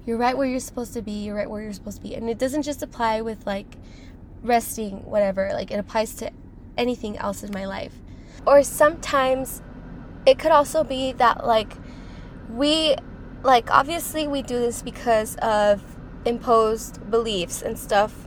You're 0.06 0.18
right 0.18 0.38
where 0.38 0.48
you're 0.48 0.60
supposed 0.60 0.94
to 0.94 1.02
be 1.02 1.12
you're 1.12 1.36
right 1.36 1.50
where 1.50 1.62
you're 1.62 1.74
supposed 1.74 1.98
to 1.98 2.04
be. 2.04 2.16
And 2.16 2.30
it 2.30 2.38
doesn't 2.38 2.64
just 2.64 2.82
apply 2.82 3.22
with 3.22 3.46
like 3.46 3.76
resting 4.42 5.06
whatever 5.06 5.50
like 5.54 5.72
it 5.72 5.80
applies 5.80 6.14
to 6.16 6.32
anything 6.78 7.18
else 7.18 7.44
in 7.44 7.52
my 7.52 7.66
life. 7.66 7.94
Or 8.46 8.64
sometimes 8.64 9.62
it 10.26 10.40
could 10.40 10.52
also 10.52 10.84
be 10.84 11.12
that 11.14 11.46
like 11.46 11.74
we 12.50 12.96
like 13.44 13.70
obviously 13.72 14.28
we 14.28 14.42
do 14.42 14.60
this 14.60 14.82
because 14.82 15.36
of 15.38 15.82
imposed 16.26 17.10
beliefs 17.12 17.62
and 17.62 17.78
stuff 17.78 18.24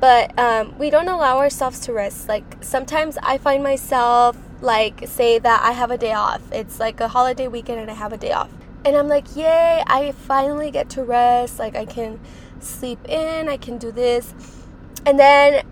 but 0.00 0.36
um, 0.38 0.78
we 0.78 0.90
don't 0.90 1.08
allow 1.08 1.38
ourselves 1.38 1.80
to 1.80 1.92
rest. 1.92 2.28
Like 2.28 2.44
sometimes 2.60 3.18
i 3.22 3.38
find 3.38 3.62
myself 3.62 4.36
like 4.60 5.06
say 5.06 5.38
that 5.38 5.62
i 5.62 5.72
have 5.72 5.90
a 5.90 5.98
day 5.98 6.12
off. 6.12 6.42
It's 6.52 6.78
like 6.80 7.00
a 7.00 7.08
holiday 7.08 7.48
weekend 7.48 7.80
and 7.80 7.90
i 7.90 7.94
have 7.94 8.12
a 8.12 8.16
day 8.16 8.32
off. 8.32 8.50
And 8.84 8.96
i'm 8.96 9.08
like 9.08 9.36
yay 9.36 9.82
i 9.86 10.12
finally 10.12 10.70
get 10.70 10.88
to 10.90 11.02
rest. 11.02 11.58
Like 11.58 11.76
i 11.76 11.84
can 11.84 12.20
sleep 12.60 12.98
in 13.08 13.48
i 13.48 13.56
can 13.56 13.78
do 13.78 13.90
this. 13.90 14.34
And 15.06 15.18
then 15.18 15.64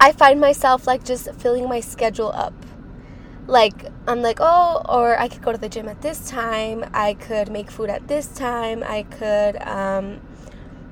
i 0.00 0.12
find 0.12 0.40
myself 0.40 0.86
like 0.86 1.04
just 1.04 1.32
filling 1.34 1.68
my 1.68 1.80
schedule 1.80 2.32
up 2.34 2.54
like 3.48 3.86
I'm 4.06 4.20
like, 4.22 4.38
oh, 4.40 4.82
or 4.88 5.18
I 5.18 5.26
could 5.26 5.42
go 5.42 5.52
to 5.52 5.58
the 5.58 5.68
gym 5.68 5.88
at 5.88 6.02
this 6.02 6.28
time. 6.30 6.84
I 6.92 7.14
could 7.14 7.50
make 7.50 7.70
food 7.70 7.90
at 7.90 8.06
this 8.06 8.28
time. 8.28 8.84
I 8.84 9.02
could, 9.04 9.56
um, 9.62 10.20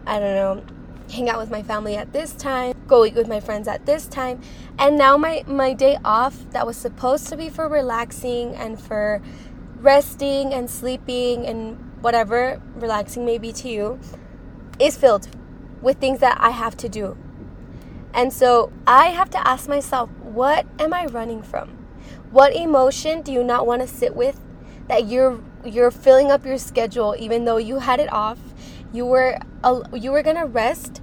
I 0.07 0.19
don't 0.19 0.35
know, 0.35 0.65
hang 1.13 1.29
out 1.29 1.39
with 1.39 1.51
my 1.51 1.63
family 1.63 1.97
at 1.97 2.13
this 2.15 2.33
time. 2.33 2.75
Go 2.89 3.05
eat 3.05 3.15
with 3.15 3.29
my 3.29 3.41
friends 3.41 3.69
at 3.69 3.85
this 3.85 4.09
time. 4.09 4.41
And 4.79 4.97
now 4.97 5.19
my 5.19 5.45
my 5.47 5.75
day 5.75 5.99
off 6.03 6.51
that 6.51 6.67
was 6.67 6.79
supposed 6.79 7.29
to 7.29 7.37
be 7.37 7.51
for 7.51 7.69
relaxing 7.69 8.55
and 8.57 8.81
for 8.81 9.21
resting 9.81 10.55
and 10.55 10.71
sleeping 10.71 11.47
and 11.47 11.77
whatever 12.01 12.61
relaxing 12.75 13.27
may 13.27 13.37
be 13.37 13.53
to 13.53 13.69
you 13.69 14.01
is 14.79 14.97
filled 14.97 15.29
with 15.83 15.99
things 15.99 16.21
that 16.21 16.39
I 16.41 16.51
have 16.51 16.77
to 16.79 16.89
do. 16.89 17.19
And 18.15 18.33
so 18.33 18.73
I 18.87 19.09
have 19.09 19.29
to 19.31 19.47
ask 19.47 19.69
myself, 19.69 20.09
what 20.23 20.67
am 20.79 20.95
I 20.95 21.05
running 21.05 21.43
from? 21.43 21.76
What 22.31 22.55
emotion 22.55 23.23
do 23.23 23.33
you 23.33 23.45
not 23.45 23.67
want 23.67 23.83
to 23.83 23.89
sit 23.89 24.17
with 24.17 24.41
that 24.89 25.07
you're 25.07 25.41
you're 25.65 25.91
filling 25.91 26.31
up 26.31 26.45
your 26.45 26.59
schedule 26.59 27.15
even 27.19 27.45
though 27.45 27.57
you 27.57 27.79
had 27.79 28.01
it 28.01 28.13
off? 28.13 28.39
You 28.93 29.07
were 29.07 29.39
you 29.93 30.13
were 30.13 30.23
going 30.23 30.37
to 30.37 30.47
rest, 30.47 31.03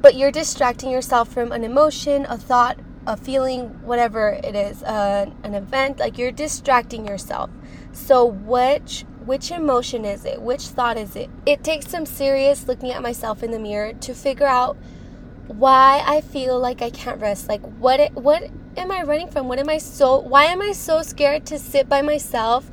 but 0.00 0.14
you're 0.14 0.30
distracting 0.30 0.90
yourself 0.90 1.32
from 1.32 1.52
an 1.52 1.64
emotion, 1.64 2.26
a 2.28 2.36
thought, 2.36 2.78
a 3.06 3.16
feeling, 3.16 3.68
whatever 3.82 4.40
it 4.42 4.54
is, 4.54 4.82
uh, 4.82 5.30
an 5.42 5.54
event, 5.54 5.98
like 5.98 6.18
you're 6.18 6.32
distracting 6.32 7.06
yourself. 7.06 7.50
So 7.92 8.24
which 8.24 9.04
which 9.24 9.50
emotion 9.50 10.04
is 10.04 10.24
it? 10.24 10.42
Which 10.42 10.62
thought 10.62 10.96
is 10.96 11.16
it? 11.16 11.30
It 11.46 11.62
takes 11.62 11.88
some 11.88 12.06
serious 12.06 12.66
looking 12.66 12.90
at 12.90 13.02
myself 13.02 13.42
in 13.42 13.52
the 13.52 13.58
mirror 13.58 13.92
to 13.92 14.14
figure 14.14 14.46
out 14.46 14.76
why 15.46 16.02
I 16.06 16.20
feel 16.20 16.58
like 16.58 16.82
I 16.82 16.90
can't 16.90 17.20
rest. 17.20 17.48
Like 17.48 17.62
what 17.78 18.00
it, 18.00 18.12
what 18.14 18.50
am 18.76 18.90
I 18.90 19.02
running 19.02 19.28
from? 19.28 19.48
What 19.48 19.58
am 19.58 19.68
I 19.68 19.78
so 19.78 20.18
why 20.18 20.44
am 20.44 20.62
I 20.62 20.72
so 20.72 21.02
scared 21.02 21.46
to 21.46 21.58
sit 21.58 21.88
by 21.88 22.02
myself 22.02 22.70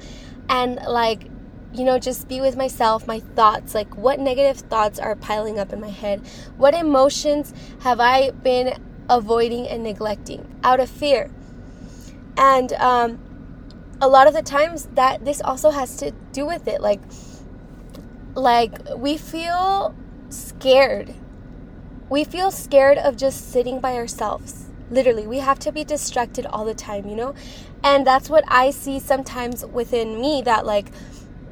and 0.47 0.75
like 0.87 1.29
you 1.73 1.83
know 1.83 1.99
just 1.99 2.27
be 2.27 2.41
with 2.41 2.55
myself, 2.55 3.07
my 3.07 3.19
thoughts, 3.19 3.75
like 3.75 3.95
what 3.97 4.19
negative 4.19 4.57
thoughts 4.57 4.99
are 4.99 5.15
piling 5.15 5.59
up 5.59 5.73
in 5.73 5.79
my 5.79 5.89
head? 5.89 6.21
What 6.57 6.73
emotions 6.73 7.53
have 7.81 7.99
I 7.99 8.31
been 8.31 8.81
avoiding 9.09 9.67
and 9.67 9.83
neglecting 9.83 10.59
out 10.63 10.79
of 10.79 10.89
fear? 10.89 11.31
And 12.37 12.73
um 12.73 13.19
a 14.01 14.07
lot 14.07 14.27
of 14.27 14.33
the 14.33 14.41
times 14.41 14.87
that 14.93 15.25
this 15.25 15.41
also 15.41 15.71
has 15.71 15.97
to 15.97 16.11
do 16.31 16.45
with 16.45 16.67
it 16.69 16.79
like 16.79 17.01
like 18.33 18.77
we 18.95 19.17
feel 19.17 19.93
scared 20.29 21.13
we 22.09 22.23
feel 22.23 22.49
scared 22.49 22.97
of 22.97 23.15
just 23.15 23.51
sitting 23.51 23.79
by 23.79 23.95
ourselves. 23.95 24.68
Literally, 24.89 25.27
we 25.27 25.39
have 25.39 25.59
to 25.59 25.71
be 25.71 25.83
distracted 25.83 26.45
all 26.45 26.65
the 26.65 26.73
time, 26.73 27.07
you 27.07 27.15
know? 27.15 27.35
And 27.83 28.05
that's 28.05 28.29
what 28.29 28.43
I 28.47 28.71
see 28.71 28.99
sometimes 28.99 29.65
within 29.65 30.19
me 30.19 30.41
that, 30.43 30.65
like, 30.65 30.87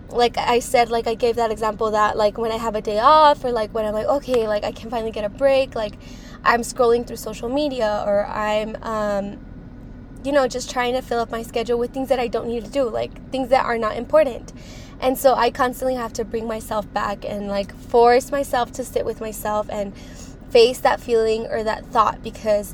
like 0.09 0.37
I 0.37 0.59
said, 0.59 0.89
like 0.89 1.05
I 1.05 1.15
gave 1.15 1.35
that 1.35 1.51
example 1.51 1.91
that, 1.91 2.17
like, 2.17 2.37
when 2.37 2.51
I 2.51 2.57
have 2.57 2.75
a 2.75 2.81
day 2.81 2.99
off, 2.99 3.43
or 3.43 3.51
like 3.51 3.73
when 3.73 3.85
I'm 3.85 3.93
like, 3.93 4.07
okay, 4.07 4.47
like 4.47 4.63
I 4.63 4.71
can 4.71 4.89
finally 4.89 5.11
get 5.11 5.23
a 5.23 5.29
break, 5.29 5.75
like 5.75 5.95
I'm 6.43 6.61
scrolling 6.61 7.05
through 7.05 7.17
social 7.17 7.49
media, 7.49 8.03
or 8.05 8.25
I'm, 8.25 8.75
um, 8.81 9.39
you 10.23 10.31
know, 10.31 10.47
just 10.47 10.69
trying 10.69 10.93
to 10.93 11.01
fill 11.01 11.19
up 11.19 11.31
my 11.31 11.43
schedule 11.43 11.77
with 11.77 11.93
things 11.93 12.09
that 12.09 12.19
I 12.19 12.27
don't 12.27 12.47
need 12.47 12.65
to 12.65 12.71
do, 12.71 12.89
like 12.89 13.29
things 13.31 13.49
that 13.49 13.65
are 13.65 13.77
not 13.77 13.95
important. 13.97 14.51
And 14.99 15.17
so 15.17 15.35
I 15.35 15.51
constantly 15.51 15.95
have 15.95 16.13
to 16.13 16.25
bring 16.25 16.47
myself 16.47 16.91
back 16.91 17.23
and 17.23 17.47
like 17.47 17.75
force 17.75 18.31
myself 18.31 18.71
to 18.73 18.83
sit 18.83 19.05
with 19.05 19.21
myself 19.21 19.69
and 19.69 19.95
face 20.49 20.79
that 20.79 20.99
feeling 20.99 21.45
or 21.47 21.63
that 21.63 21.85
thought 21.85 22.23
because 22.23 22.73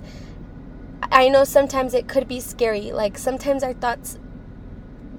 I 1.11 1.29
know 1.29 1.43
sometimes 1.43 1.93
it 1.93 2.07
could 2.07 2.27
be 2.27 2.39
scary. 2.39 2.91
Like 2.91 3.17
sometimes 3.17 3.63
our 3.63 3.73
thoughts 3.73 4.17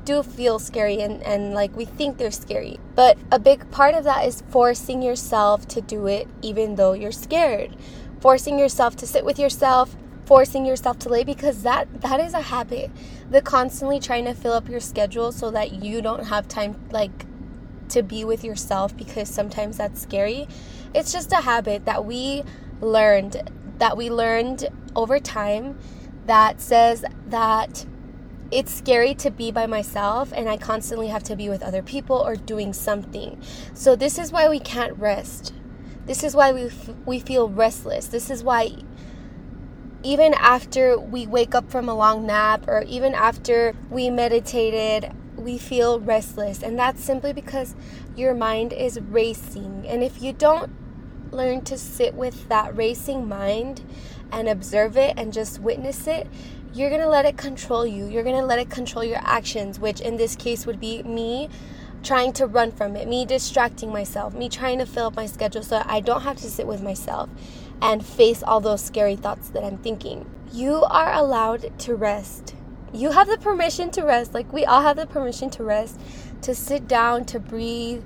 do 0.05 0.23
feel 0.23 0.59
scary 0.59 1.01
and, 1.01 1.23
and 1.23 1.55
like 1.55 1.75
we 1.77 1.85
think 1.85 2.19
they're 2.19 2.31
scary. 2.31 2.79
But 2.95 3.19
a 3.33 3.39
big 3.39 3.71
part 3.71 3.95
of 3.95 4.05
that 4.05 4.27
is 4.27 4.43
forcing 4.51 5.03
yourself 5.03 5.67
to 5.69 5.81
do 5.81 6.07
it 6.07 6.29
even 6.43 6.77
though 6.77 6.93
you're 6.93 7.13
scared. 7.13 7.77
Forcing 8.21 8.59
yourself 8.59 8.97
to 8.97 9.07
sit 9.07 9.25
with 9.25 9.39
yourself, 9.39 9.97
forcing 10.25 10.65
yourself 10.65 10.99
to 11.01 11.09
lay 11.09 11.25
because 11.25 11.63
that 11.63 12.03
that 12.03 12.21
is 12.21 12.35
a 12.35 12.41
habit. 12.43 12.91
The 13.31 13.43
constantly 13.43 14.01
trying 14.01 14.25
to 14.27 14.35
fill 14.35 14.53
up 14.53 14.69
your 14.69 14.81
schedule 14.81 15.33
so 15.33 15.51
that 15.51 15.83
you 15.83 16.03
don't 16.03 16.27
have 16.27 16.49
time 16.49 16.77
like 16.91 17.27
to 17.91 18.03
be 18.03 18.25
with 18.25 18.45
yourself 18.45 18.97
because 18.97 19.29
sometimes 19.29 19.77
that's 19.77 20.01
scary. 20.01 20.47
It's 20.95 21.13
just 21.13 21.33
a 21.33 21.43
habit 21.43 21.85
that 21.85 22.05
we 22.05 22.43
learned 22.81 23.51
that 23.79 23.97
we 23.97 24.11
learned 24.11 24.69
over 24.95 25.19
time 25.19 25.79
that 26.27 26.61
says 26.61 27.05
that 27.27 27.87
it's 28.51 28.73
scary 28.73 29.15
to 29.15 29.31
be 29.31 29.51
by 29.51 29.67
myself 29.67 30.33
and 30.35 30.49
I 30.49 30.57
constantly 30.57 31.09
have 31.09 31.25
to 31.25 31.37
be 31.37 31.49
with 31.49 31.63
other 31.63 31.83
people 31.83 32.17
or 32.17 32.37
doing 32.37 32.73
something. 32.73 33.41
So 33.75 33.97
this 33.97 34.19
is 34.19 34.31
why 34.31 34.49
we 34.49 34.61
can't 34.61 34.97
rest. 34.99 35.53
This 36.07 36.23
is 36.23 36.37
why 36.37 36.53
we 36.53 36.65
f- 36.65 36.91
we 37.07 37.19
feel 37.19 37.49
restless. 37.49 38.07
This 38.07 38.31
is 38.31 38.45
why 38.45 38.77
even 40.03 40.35
after 40.35 40.99
we 40.99 41.27
wake 41.27 41.55
up 41.55 41.71
from 41.71 41.89
a 41.89 41.95
long 41.95 42.27
nap 42.27 42.69
or 42.69 42.83
even 42.83 43.15
after 43.15 43.75
we 43.91 44.11
meditated, 44.11 45.11
we 45.37 45.57
feel 45.57 45.99
restless. 45.99 46.63
And 46.63 46.79
that's 46.79 47.03
simply 47.03 47.33
because 47.33 47.75
your 48.15 48.35
mind 48.35 48.73
is 48.75 49.01
racing. 49.01 49.85
And 49.89 50.03
if 50.03 50.23
you 50.23 50.35
don't 50.35 50.71
learn 51.35 51.63
to 51.63 51.77
sit 51.77 52.15
with 52.15 52.49
that 52.49 52.77
racing 52.77 53.29
mind 53.29 53.83
and 54.33 54.49
observe 54.49 54.97
it 54.97 55.15
and 55.17 55.33
just 55.33 55.61
witness 55.61 56.07
it, 56.07 56.27
you're 56.73 56.91
to 56.91 57.09
let 57.09 57.25
it 57.25 57.37
control 57.37 57.87
you. 57.87 58.07
You're 58.07 58.25
to 58.25 58.43
let 58.43 58.59
it 58.59 58.71
control 58.71 59.05
your 59.05 59.21
actions, 59.23 59.79
which 59.79 60.01
in 60.01 60.17
this 60.17 60.35
case 60.35 60.67
would 60.67 60.81
be 60.81 61.03
me 61.03 61.49
trying 62.03 62.33
to 62.35 62.47
run 62.47 62.71
from 62.71 62.97
it, 62.97 63.09
me 63.09 63.25
distracting 63.25 63.91
myself, 63.91 64.35
me 64.35 64.49
trying 64.49 64.79
to 64.79 64.87
fill 64.87 65.07
up 65.07 65.17
my 65.17 65.27
schedule 65.27 65.63
so 65.63 65.83
I 65.87 66.01
don't 66.01 66.23
have 66.23 66.37
to 66.39 66.51
sit 66.51 66.67
with 66.67 66.83
myself 66.83 67.31
and 67.81 68.05
face 68.05 68.43
all 68.43 68.61
those 68.61 68.83
scary 68.83 69.17
thoughts 69.17 69.49
that 69.51 69.65
I'm 69.65 69.79
thinking. 69.79 70.29
You 70.53 70.85
are 70.85 71.13
allowed 71.13 71.79
to 71.81 71.95
rest. 71.95 72.55
You 72.93 73.11
have 73.13 73.27
the 73.27 73.39
permission 73.39 73.91
to 73.93 74.03
rest. 74.03 74.35
Like 74.35 74.53
we 74.53 74.65
all 74.65 74.83
have 74.83 74.97
the 74.97 75.07
permission 75.07 75.51
to 75.51 75.65
rest, 75.65 75.99
to 76.43 76.55
sit 76.55 76.87
down, 76.87 77.25
to 77.27 77.41
breathe, 77.41 78.05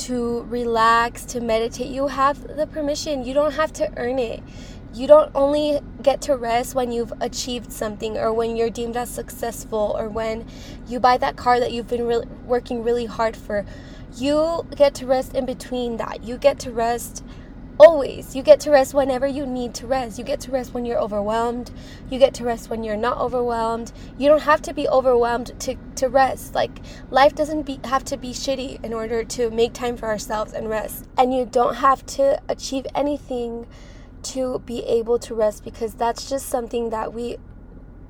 to 0.00 0.42
relax, 0.48 1.24
to 1.26 1.40
meditate. 1.40 1.88
You 1.88 2.08
have 2.08 2.56
the 2.56 2.66
permission. 2.66 3.24
You 3.24 3.34
don't 3.34 3.52
have 3.52 3.72
to 3.74 3.92
earn 3.96 4.18
it 4.18 4.42
you 4.96 5.06
don't 5.06 5.30
only 5.34 5.80
get 6.02 6.22
to 6.22 6.36
rest 6.36 6.74
when 6.74 6.90
you've 6.90 7.12
achieved 7.20 7.70
something 7.70 8.16
or 8.16 8.32
when 8.32 8.56
you're 8.56 8.70
deemed 8.70 8.96
as 8.96 9.10
successful 9.10 9.94
or 9.98 10.08
when 10.08 10.46
you 10.88 10.98
buy 10.98 11.18
that 11.18 11.36
car 11.36 11.60
that 11.60 11.70
you've 11.70 11.86
been 11.86 12.06
re- 12.06 12.24
working 12.46 12.82
really 12.82 13.04
hard 13.04 13.36
for. 13.36 13.66
You 14.16 14.66
get 14.74 14.94
to 14.96 15.06
rest 15.06 15.34
in 15.34 15.44
between 15.44 15.98
that. 15.98 16.24
You 16.24 16.38
get 16.38 16.58
to 16.60 16.70
rest 16.70 17.22
always. 17.78 18.34
You 18.34 18.42
get 18.42 18.60
to 18.60 18.70
rest 18.70 18.94
whenever 18.94 19.26
you 19.26 19.46
need 19.46 19.74
to 19.74 19.86
rest. 19.86 20.18
You 20.18 20.24
get 20.24 20.40
to 20.40 20.50
rest 20.50 20.74
when 20.74 20.84
you're 20.84 20.98
overwhelmed. 20.98 21.70
You 22.10 22.18
get 22.18 22.34
to 22.34 22.44
rest 22.44 22.70
when 22.70 22.82
you're 22.82 22.96
not 22.96 23.18
overwhelmed. 23.18 23.92
You 24.18 24.28
don't 24.28 24.42
have 24.42 24.62
to 24.62 24.74
be 24.74 24.88
overwhelmed 24.88 25.58
to, 25.60 25.76
to 25.96 26.08
rest. 26.08 26.54
Like, 26.54 26.78
life 27.10 27.34
doesn't 27.34 27.62
be, 27.62 27.80
have 27.84 28.04
to 28.04 28.16
be 28.16 28.30
shitty 28.30 28.84
in 28.84 28.92
order 28.92 29.24
to 29.24 29.50
make 29.50 29.72
time 29.72 29.96
for 29.96 30.06
ourselves 30.06 30.52
and 30.52 30.68
rest. 30.68 31.06
And 31.18 31.34
you 31.34 31.44
don't 31.44 31.76
have 31.76 32.04
to 32.06 32.40
achieve 32.48 32.86
anything 32.94 33.66
to 34.22 34.58
be 34.60 34.82
able 34.84 35.18
to 35.20 35.34
rest 35.34 35.62
because 35.64 35.94
that's 35.94 36.28
just 36.28 36.48
something 36.48 36.90
that 36.90 37.12
we 37.12 37.36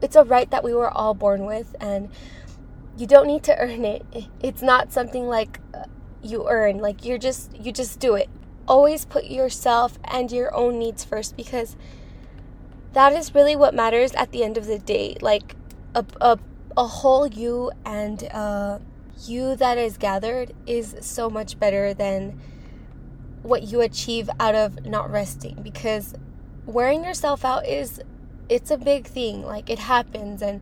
it's 0.01 0.17
a 0.17 0.25
right 0.25 0.51
that 0.51 0.65
we 0.65 0.73
were 0.73 0.91
all 0.91 1.15
born 1.15 1.45
with 1.45 1.77
and 1.79 2.09
you 2.97 3.07
don't 3.07 3.27
need 3.27 3.43
to 3.43 3.59
earn 3.59 3.85
it 3.85 4.05
it's 4.41 4.63
not 4.63 4.93
something 4.93 5.27
like 5.27 5.61
uh, 5.75 5.85
you 6.23 6.49
earn 6.49 6.79
like 6.79 7.05
you're 7.05 7.19
just 7.19 7.55
you 7.59 7.71
just 7.71 8.01
do 8.01 8.15
it 8.15 8.31
always 8.69 9.05
put 9.05 9.25
yourself 9.25 9.99
and 10.05 10.31
your 10.31 10.55
own 10.55 10.79
needs 10.79 11.05
first 11.05 11.37
because 11.37 11.77
that 12.93 13.13
is 13.13 13.35
really 13.35 13.55
what 13.55 13.75
matters 13.75 14.13
at 14.13 14.33
the 14.33 14.43
end 14.43 14.57
of 14.57 14.67
the 14.67 14.79
day. 14.79 15.17
Like 15.21 15.55
a, 15.95 16.05
a, 16.21 16.39
a 16.77 16.87
whole 16.87 17.27
you 17.27 17.71
and 17.85 18.23
uh, 18.33 18.79
you 19.25 19.57
that 19.57 19.79
is 19.79 19.97
gathered 19.97 20.53
is 20.67 20.97
so 21.01 21.31
much 21.31 21.59
better 21.59 21.95
than 21.95 22.41
what 23.43 23.63
you 23.65 23.81
achieve 23.81 24.29
out 24.41 24.55
of 24.55 24.85
not 24.85 25.11
resting 25.11 25.61
because 25.63 26.15
wearing 26.67 27.05
yourself 27.05 27.45
out 27.45 27.67
is 27.67 28.01
it's 28.49 28.71
a 28.71 28.79
big 28.79 29.07
thing. 29.07 29.43
Like 29.43 29.71
it 29.71 29.79
happens 29.79 30.43
and 30.43 30.61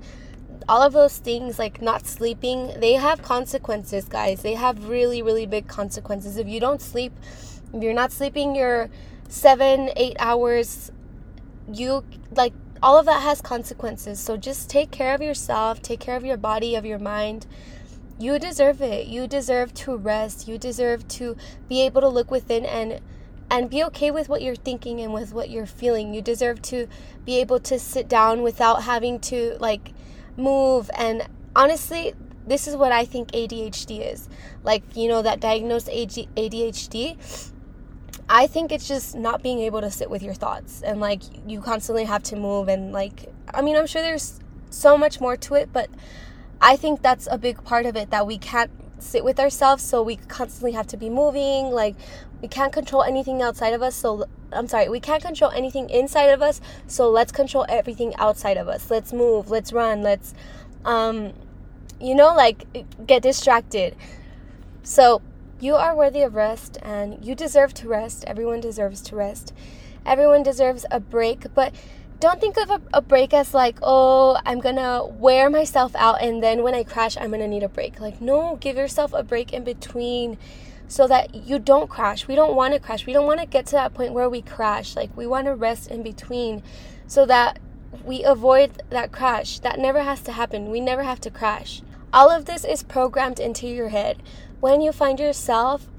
all 0.69 0.83
of 0.83 0.93
those 0.93 1.19
things 1.19 1.59
like 1.59 1.83
not 1.83 2.07
sleeping 2.07 2.73
they 2.81 2.95
have 2.95 3.23
consequences 3.23 4.07
guys. 4.07 4.43
They 4.43 4.55
have 4.55 4.89
really 4.89 5.23
really 5.23 5.47
big 5.47 5.67
consequences. 5.67 6.37
If 6.37 6.49
you 6.49 6.61
don't 6.61 6.81
sleep 6.81 7.13
if 7.75 7.83
you're 7.83 7.93
not 7.93 8.13
sleeping 8.13 8.55
your 8.55 8.89
seven 9.29 9.91
eight 9.97 10.17
hours 10.19 10.91
you 11.73 12.05
like 12.31 12.53
all 12.83 12.99
of 12.99 13.07
that 13.07 13.23
has 13.23 13.41
consequences 13.41 14.21
so 14.21 14.37
just 14.37 14.71
take 14.71 14.91
care 14.91 15.15
of 15.15 15.23
yourself 15.23 15.83
take 15.83 16.01
care 16.01 16.17
of 16.17 16.25
your 16.25 16.37
body 16.37 16.75
of 16.75 16.85
your 16.85 16.99
mind 16.99 17.47
you 18.19 18.39
deserve 18.39 18.81
it. 18.81 19.07
You 19.07 19.27
deserve 19.27 19.75
to 19.75 19.97
rest. 19.97 20.47
You 20.47 20.59
deserve 20.59 21.07
to 21.09 21.37
be 21.69 21.83
able 21.83 22.01
to 22.01 22.09
look 22.09 22.31
within 22.31 22.65
and 22.65 23.01
and 23.51 23.69
be 23.69 23.85
okay 23.85 24.11
with 24.11 24.29
what 24.29 24.41
you're 24.41 24.57
thinking 24.57 25.01
and 25.01 25.13
with 25.13 25.33
what 25.33 25.51
you're 25.51 25.67
feeling. 25.67 26.15
You 26.15 26.23
deserve 26.23 26.63
to 26.63 26.89
be 27.25 27.39
able 27.39 27.61
to 27.61 27.79
sit 27.79 28.09
down 28.09 28.43
without 28.43 28.85
having 28.85 29.21
to 29.21 29.57
like 29.61 29.93
move 30.37 30.91
and 30.97 31.27
honestly, 31.55 32.15
this 32.47 32.67
is 32.69 32.77
what 32.77 32.93
I 32.93 33.05
think 33.05 33.33
ADHD 33.33 34.13
is. 34.13 34.29
Like, 34.63 34.97
you 34.97 35.09
know, 35.09 35.23
that 35.23 35.41
diagnosed 35.41 35.89
ADHD. 35.89 37.53
I 38.35 38.49
think 38.49 38.73
it's 38.73 38.89
just 38.89 39.15
not 39.15 39.45
being 39.45 39.61
able 39.61 39.81
to 39.81 39.93
sit 39.93 40.11
with 40.11 40.21
your 40.21 40.35
thoughts 40.35 40.83
and 40.83 40.99
like 40.99 41.23
you 41.47 41.61
constantly 41.61 42.03
have 42.03 42.25
to 42.25 42.37
move 42.37 42.67
and 42.67 42.93
like 42.93 43.33
I 43.55 43.63
mean, 43.63 43.77
I'm 43.77 43.87
sure 43.87 44.03
there's 44.03 44.41
so 44.71 44.99
much 44.99 45.21
more 45.21 45.37
to 45.37 45.55
it, 45.55 45.73
but 45.73 45.89
I 46.61 46.75
think 46.75 47.01
that's 47.01 47.29
a 47.31 47.39
big 47.39 47.63
part 47.63 47.87
of 47.87 47.95
it 47.95 48.11
that 48.11 48.27
we 48.27 48.37
can't 48.39 48.73
sit 48.99 49.23
with 49.23 49.39
ourselves, 49.39 49.85
so 49.85 50.03
we 50.03 50.17
constantly 50.17 50.73
have 50.73 50.89
to 50.89 50.97
be 50.97 51.09
moving. 51.09 51.71
Like, 51.71 51.95
we 52.43 52.49
can't 52.49 52.73
control 52.73 53.05
anything 53.05 53.41
outside 53.41 53.73
of 53.73 53.83
us, 53.83 53.95
so 53.95 54.25
I'm 54.53 54.67
sorry, 54.67 54.89
we 54.89 54.99
can't 54.99 55.23
control 55.23 55.53
anything 55.53 55.89
inside 55.91 56.31
of 56.31 56.43
us, 56.43 56.61
so 56.89 57.11
let's 57.11 57.31
control 57.31 57.67
everything 57.69 58.17
outside 58.17 58.57
of 58.57 58.67
us. 58.67 58.91
Let's 58.91 59.13
move, 59.13 59.51
let's 59.51 59.73
run, 59.73 60.03
let's, 60.03 60.35
um, 60.85 61.35
you 62.01 62.17
know, 62.17 62.35
like 62.35 62.67
get 63.07 63.23
distracted. 63.23 63.95
So, 64.83 65.23
you 65.65 65.75
are 65.77 65.97
worthy 65.97 66.21
of 66.21 66.35
rest 66.35 66.77
and 66.83 67.25
you 67.25 67.35
deserve 67.35 67.73
to 67.73 67.89
rest. 67.89 68.23
Everyone 68.27 68.61
deserves 68.61 69.01
to 69.01 69.17
rest. 69.17 69.55
Everyone 70.05 70.43
deserves 70.43 70.85
a 70.91 71.01
break, 71.01 71.55
but 71.55 71.75
don't 72.21 72.39
think 72.39 72.59
of 72.59 72.69
a, 72.69 72.83
a, 72.93 73.01
break 73.01 73.33
as 73.33 73.55
like, 73.55 73.79
oh, 73.83 74.39
I'm 74.45 74.61
gonna 74.61 75.03
wear 75.07 75.49
myself 75.49 75.97
out 75.97 76.21
and 76.21 76.43
then 76.43 76.63
when 76.63 76.75
I 76.75 76.85
crash, 76.85 77.17
I'm 77.17 77.31
gonna 77.31 77.49
need 77.49 77.63
a 77.63 77.71
break. 77.71 77.99
Like, 77.99 78.21
no, 78.21 78.57
give 78.57 78.77
yourself 78.77 79.15
a 79.15 79.23
break 79.23 79.55
in 79.55 79.65
between 79.65 80.37
so 80.87 81.09
that 81.09 81.35
you 81.35 81.59
don't 81.59 81.89
crash. 81.89 82.29
We 82.29 82.35
don't 82.35 82.55
wanna 82.55 82.79
crash. 82.79 83.07
We 83.07 83.15
don't 83.15 83.27
wanna 83.27 83.47
get 83.47 83.65
to 83.67 83.73
that 83.73 83.95
point 83.95 84.13
where 84.13 84.29
we 84.29 84.43
crash. 84.43 84.95
Like, 84.95 85.17
we 85.17 85.27
wanna 85.27 85.57
rest 85.57 85.91
in 85.91 86.03
between 86.03 86.63
so 87.07 87.25
that 87.25 87.59
we 88.05 88.23
avoid 88.23 88.83
that 88.91 89.13
crash. 89.13 89.61
That 89.61 89.79
never 89.79 90.03
has 90.03 90.21
to 90.23 90.33
happen. 90.33 90.71
We 90.71 90.81
never 90.81 91.05
have 91.05 91.23
to 91.23 91.31
crash. 91.31 91.81
All 92.15 92.31
of 92.31 92.45
this 92.45 92.65
is 92.65 92.85
programmed 92.85 93.41
into 93.41 93.67
your 93.67 93.89
head. 93.89 94.23
When 94.65 94.81
you 94.81 94.93
find 94.93 95.21
yourself 95.21 95.91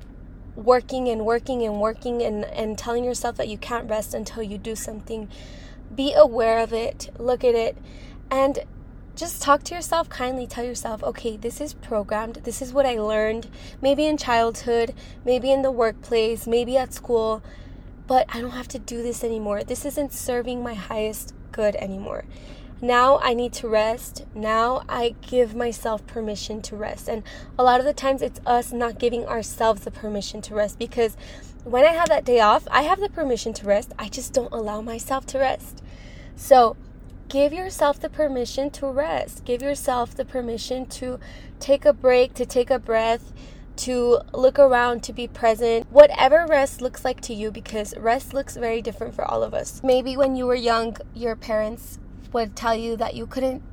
working 0.56 1.08
and 1.08 1.23
working 1.23 1.62
and 1.62 1.80
working 1.80 2.23
and, 2.23 2.43
and 2.45 2.75
telling 2.75 3.04
yourself 3.04 3.36
that 3.36 3.47
you 3.47 3.60
can't 3.60 3.88
rest 3.88 4.15
until 4.15 4.41
you 4.41 4.58
do 4.58 4.75
something 4.75 5.30
be 5.93 6.15
aware 6.15 6.58
of 6.58 6.73
it, 6.73 7.12
look 7.19 7.43
at 7.43 7.54
it, 7.54 7.78
and 8.32 8.58
just 9.15 9.39
talk 9.39 9.62
to 9.65 9.75
yourself 9.75 10.10
kindly. 10.10 10.47
Tell 10.47 10.65
yourself, 10.65 11.04
okay, 11.04 11.38
this 11.38 11.62
is 11.62 11.75
programmed. 11.75 12.38
This 12.38 12.60
is 12.60 12.73
what 12.73 12.88
I 12.88 12.97
learned. 12.99 13.49
Maybe 13.84 14.08
in 14.08 14.17
childhood, 14.17 14.95
maybe 15.23 15.51
in 15.51 15.62
the 15.62 15.69
workplace, 15.69 16.47
maybe 16.47 16.75
at 16.75 16.91
school, 16.91 17.43
but 18.08 18.25
I 18.34 18.41
don't 18.41 18.58
have 18.58 18.69
to 18.69 18.80
do 18.80 19.04
this 19.04 19.23
anymore. 19.23 19.63
This 19.63 19.86
isn't 19.86 20.12
serving 20.12 20.63
my 20.63 20.73
highest 20.73 21.36
good 21.51 21.75
anymore. 21.75 22.25
Now 22.81 23.19
I 23.19 23.33
need 23.33 23.53
to 23.53 23.67
rest. 23.67 24.25
Now 24.35 24.83
I 24.89 25.15
give 25.21 25.55
myself 25.55 26.05
permission 26.07 26.61
to 26.63 26.75
rest. 26.75 27.07
And 27.07 27.23
a 27.57 27.63
lot 27.63 27.79
of 27.79 27.85
the 27.85 27.93
times 27.93 28.21
it's 28.21 28.41
us 28.45 28.71
not 28.71 28.99
giving 28.99 29.25
ourselves 29.25 29.83
the 29.83 29.91
permission 29.91 30.41
to 30.43 30.55
rest 30.55 30.77
because 30.77 31.15
when 31.63 31.85
I 31.85 31.93
have 31.93 32.09
that 32.09 32.25
day 32.25 32.41
off, 32.41 32.67
I 32.69 32.83
have 32.83 32.99
the 32.99 33.09
permission 33.09 33.53
to 33.53 33.65
rest. 33.65 33.93
I 33.97 34.09
just 34.09 34.33
don't 34.33 34.53
allow 34.53 34.81
myself 34.81 35.25
to 35.27 35.39
rest. 35.39 35.81
So, 36.35 36.75
give 37.27 37.53
yourself 37.53 37.99
the 37.99 38.09
permission 38.09 38.69
to 38.71 38.88
rest. 38.88 39.45
Give 39.45 39.61
yourself 39.61 40.13
the 40.13 40.25
permission 40.25 40.85
to 40.88 41.19
take 41.59 41.85
a 41.85 41.93
break, 41.93 42.35
to 42.35 42.45
take 42.45 42.69
a 42.69 42.77
breath, 42.77 43.33
to 43.77 44.19
look 44.31 44.59
around, 44.59 45.01
to 45.03 45.13
be 45.13 45.27
present. 45.27 45.91
Whatever 45.91 46.45
rest 46.47 46.81
looks 46.81 47.03
like 47.03 47.19
to 47.21 47.33
you, 47.33 47.51
because 47.51 47.97
rest 47.97 48.33
looks 48.33 48.55
very 48.55 48.81
different 48.81 49.15
for 49.15 49.25
all 49.25 49.41
of 49.41 49.53
us. 49.53 49.81
Maybe 49.83 50.15
when 50.15 50.35
you 50.35 50.45
were 50.45 50.55
young, 50.55 50.97
your 51.15 51.35
parents 51.35 51.97
would 52.36 52.56
tell 52.56 52.76
you 52.76 52.98
that 52.98 53.15
you 53.15 53.26
couldn't 53.26 53.63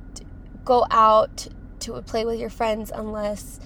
go 0.63 0.85
out 0.89 1.47
to 1.79 2.01
play 2.03 2.23
with 2.23 2.39
your 2.39 2.49
friends 2.49 2.91
unless 2.95 3.59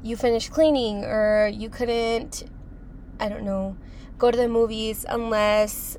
you 0.00 0.16
finished 0.16 0.52
cleaning 0.52 1.04
or 1.04 1.50
you 1.52 1.68
couldn't 1.68 2.44
I 3.18 3.28
don't 3.28 3.44
know, 3.44 3.76
go 4.16 4.30
to 4.30 4.36
the 4.36 4.48
movies 4.48 5.04
unless 5.08 5.96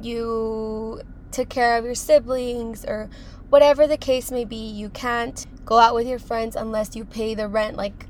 you 0.00 1.00
took 1.30 1.48
care 1.48 1.76
of 1.78 1.84
your 1.84 1.94
siblings 1.94 2.84
or 2.84 3.08
whatever 3.50 3.86
the 3.86 3.96
case 3.96 4.30
may 4.30 4.44
be, 4.44 4.56
you 4.56 4.88
can't 4.88 5.46
go 5.64 5.78
out 5.78 5.94
with 5.94 6.06
your 6.06 6.18
friends 6.18 6.56
unless 6.56 6.96
you 6.96 7.04
pay 7.04 7.34
the 7.34 7.48
rent. 7.48 7.76
Like, 7.76 8.06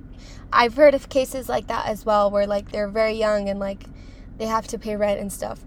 I've 0.52 0.74
heard 0.74 0.94
of 0.94 1.08
cases 1.08 1.48
like 1.48 1.66
that 1.66 1.86
as 1.86 2.04
well 2.04 2.30
where, 2.30 2.46
like, 2.46 2.72
they're 2.72 2.88
very 2.88 3.14
young 3.14 3.48
and, 3.48 3.58
like, 3.58 3.84
they 4.38 4.46
have 4.46 4.66
to 4.68 4.78
pay 4.78 4.96
rent 4.96 5.20
and 5.20 5.32
stuff. 5.32 5.64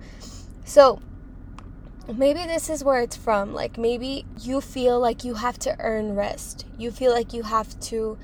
So, 0.63 0.99
maybe 2.13 2.45
this 2.45 2.69
is 2.69 2.83
where 2.83 3.01
it's 3.01 3.15
from. 3.15 3.53
Like, 3.53 3.77
maybe 3.77 4.25
you 4.39 4.61
feel 4.61 4.99
like 4.99 5.23
you 5.23 5.35
have 5.35 5.57
to 5.59 5.75
earn 5.79 6.15
rest. 6.15 6.65
You 6.77 6.91
feel 6.91 7.11
like 7.11 7.33
you 7.33 7.43
have 7.43 7.79
to 7.81 8.17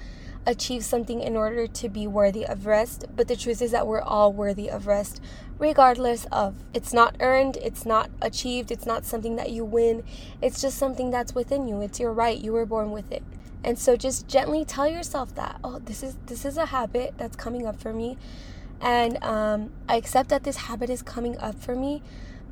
achieve 0.46 0.84
something 0.84 1.22
in 1.22 1.36
order 1.36 1.68
to 1.68 1.90
be 1.90 2.08
worthy 2.08 2.46
of 2.46 2.66
rest. 2.66 3.06
But 3.16 3.28
the 3.28 3.36
truth 3.36 3.62
is 3.62 3.72
that 3.72 3.88
we're 3.88 4.02
all 4.02 4.34
worthy 4.34 4.70
of 4.70 4.88
rest, 4.88 5.22
regardless 5.60 6.26
of. 6.32 6.56
It's 6.74 6.94
not 6.94 7.16
earned, 7.20 7.58
it's 7.58 7.86
not 7.86 8.10
achieved, 8.22 8.72
it's 8.72 8.86
not 8.86 9.06
something 9.06 9.36
that 9.36 9.52
you 9.52 9.64
win. 9.66 10.04
It's 10.42 10.62
just 10.62 10.78
something 10.78 11.12
that's 11.12 11.36
within 11.36 11.68
you. 11.68 11.82
It's 11.82 12.00
your 12.00 12.14
right. 12.14 12.38
You 12.38 12.54
were 12.54 12.66
born 12.66 12.92
with 12.92 13.12
it. 13.12 13.24
And 13.64 13.78
so 13.78 13.96
just 13.96 14.28
gently 14.28 14.66
tell 14.66 14.88
yourself 14.88 15.36
that, 15.36 15.60
oh, 15.64 15.80
this 15.80 16.02
is 16.02 16.18
this 16.26 16.46
is 16.46 16.58
a 16.58 16.68
habit 16.68 17.14
that's 17.18 17.36
coming 17.36 17.68
up 17.68 17.80
for 17.80 17.94
me. 17.94 18.18
And 18.80 19.24
um, 19.24 19.72
I 19.88 19.98
accept 19.98 20.30
that 20.30 20.44
this 20.44 20.58
habit 20.58 20.90
is 20.90 21.04
coming 21.04 21.38
up 21.38 21.62
for 21.62 21.76
me 21.76 22.02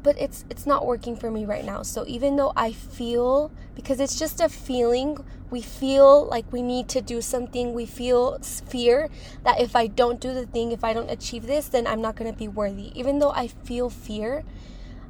but 0.02 0.20
it's 0.20 0.46
it's 0.50 0.66
not 0.66 0.86
working 0.86 1.16
for 1.16 1.30
me 1.30 1.46
right 1.46 1.66
now. 1.66 1.84
So 1.84 2.06
even 2.08 2.36
though 2.36 2.54
I 2.56 2.72
feel 2.72 3.52
because 3.76 4.00
it's 4.00 4.18
just 4.18 4.42
a 4.42 4.50
feeling, 4.50 5.18
we 5.50 5.62
feel 5.62 6.26
like 6.26 6.52
we 6.52 6.62
need 6.62 6.88
to 6.90 7.02
do 7.02 7.22
something, 7.22 7.74
we 7.74 7.86
feel 7.86 8.40
fear 8.40 9.10
that 9.44 9.60
if 9.60 9.76
I 9.76 9.88
don't 9.88 10.20
do 10.20 10.34
the 10.34 10.46
thing, 10.46 10.72
if 10.72 10.84
I 10.84 10.94
don't 10.94 11.10
achieve 11.10 11.46
this, 11.48 11.68
then 11.68 11.88
I'm 11.88 12.02
not 12.02 12.16
going 12.16 12.32
to 12.32 12.38
be 12.38 12.48
worthy. 12.48 12.92
Even 12.98 13.20
though 13.20 13.32
I 13.32 13.48
feel 13.48 13.90
fear, 13.90 14.44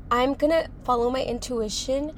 I'm 0.09 0.33
going 0.33 0.51
to 0.51 0.69
follow 0.83 1.09
my 1.09 1.23
intuition 1.23 2.13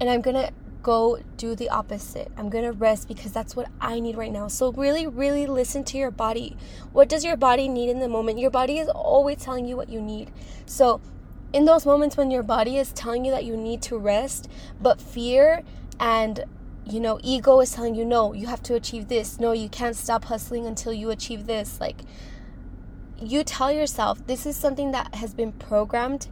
and 0.00 0.10
I'm 0.10 0.20
going 0.20 0.36
to 0.36 0.52
go 0.82 1.18
do 1.38 1.54
the 1.54 1.70
opposite. 1.70 2.30
I'm 2.36 2.50
going 2.50 2.64
to 2.64 2.72
rest 2.72 3.08
because 3.08 3.32
that's 3.32 3.56
what 3.56 3.68
I 3.80 4.00
need 4.00 4.16
right 4.16 4.30
now. 4.30 4.48
So 4.48 4.70
really 4.72 5.06
really 5.06 5.46
listen 5.46 5.82
to 5.84 5.98
your 5.98 6.10
body. 6.10 6.56
What 6.92 7.08
does 7.08 7.24
your 7.24 7.36
body 7.36 7.68
need 7.68 7.88
in 7.88 8.00
the 8.00 8.08
moment? 8.08 8.38
Your 8.38 8.50
body 8.50 8.78
is 8.78 8.88
always 8.88 9.38
telling 9.38 9.66
you 9.66 9.76
what 9.76 9.88
you 9.88 10.00
need. 10.00 10.30
So 10.66 11.00
in 11.54 11.64
those 11.64 11.86
moments 11.86 12.16
when 12.16 12.32
your 12.32 12.42
body 12.42 12.78
is 12.78 12.92
telling 12.92 13.24
you 13.24 13.30
that 13.30 13.44
you 13.44 13.56
need 13.56 13.80
to 13.82 13.96
rest, 13.96 14.50
but 14.82 15.00
fear 15.00 15.62
and 16.00 16.44
you 16.84 17.00
know, 17.00 17.18
ego 17.22 17.60
is 17.60 17.72
telling 17.72 17.94
you, 17.94 18.04
no, 18.04 18.34
you 18.34 18.46
have 18.48 18.62
to 18.64 18.74
achieve 18.74 19.08
this. 19.08 19.40
No, 19.40 19.52
you 19.52 19.70
can't 19.70 19.96
stop 19.96 20.24
hustling 20.24 20.66
until 20.66 20.92
you 20.92 21.08
achieve 21.10 21.46
this. 21.46 21.80
Like, 21.80 22.02
you 23.18 23.42
tell 23.42 23.72
yourself, 23.72 24.26
this 24.26 24.44
is 24.44 24.54
something 24.56 24.90
that 24.90 25.14
has 25.14 25.32
been 25.32 25.52
programmed 25.52 26.28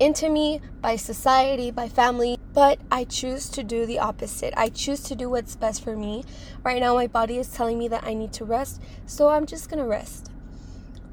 into 0.00 0.28
me 0.28 0.60
by 0.80 0.96
society, 0.96 1.70
by 1.70 1.88
family, 1.88 2.36
but 2.52 2.80
I 2.90 3.04
choose 3.04 3.48
to 3.50 3.62
do 3.62 3.86
the 3.86 3.98
opposite. 3.98 4.52
I 4.56 4.70
choose 4.70 5.02
to 5.04 5.14
do 5.14 5.30
what's 5.30 5.54
best 5.54 5.84
for 5.84 5.94
me. 5.94 6.24
Right 6.64 6.80
now, 6.80 6.94
my 6.94 7.06
body 7.06 7.38
is 7.38 7.48
telling 7.48 7.78
me 7.78 7.86
that 7.88 8.04
I 8.04 8.14
need 8.14 8.32
to 8.34 8.44
rest, 8.44 8.82
so 9.04 9.28
I'm 9.28 9.46
just 9.46 9.70
gonna 9.70 9.86
rest. 9.86 10.32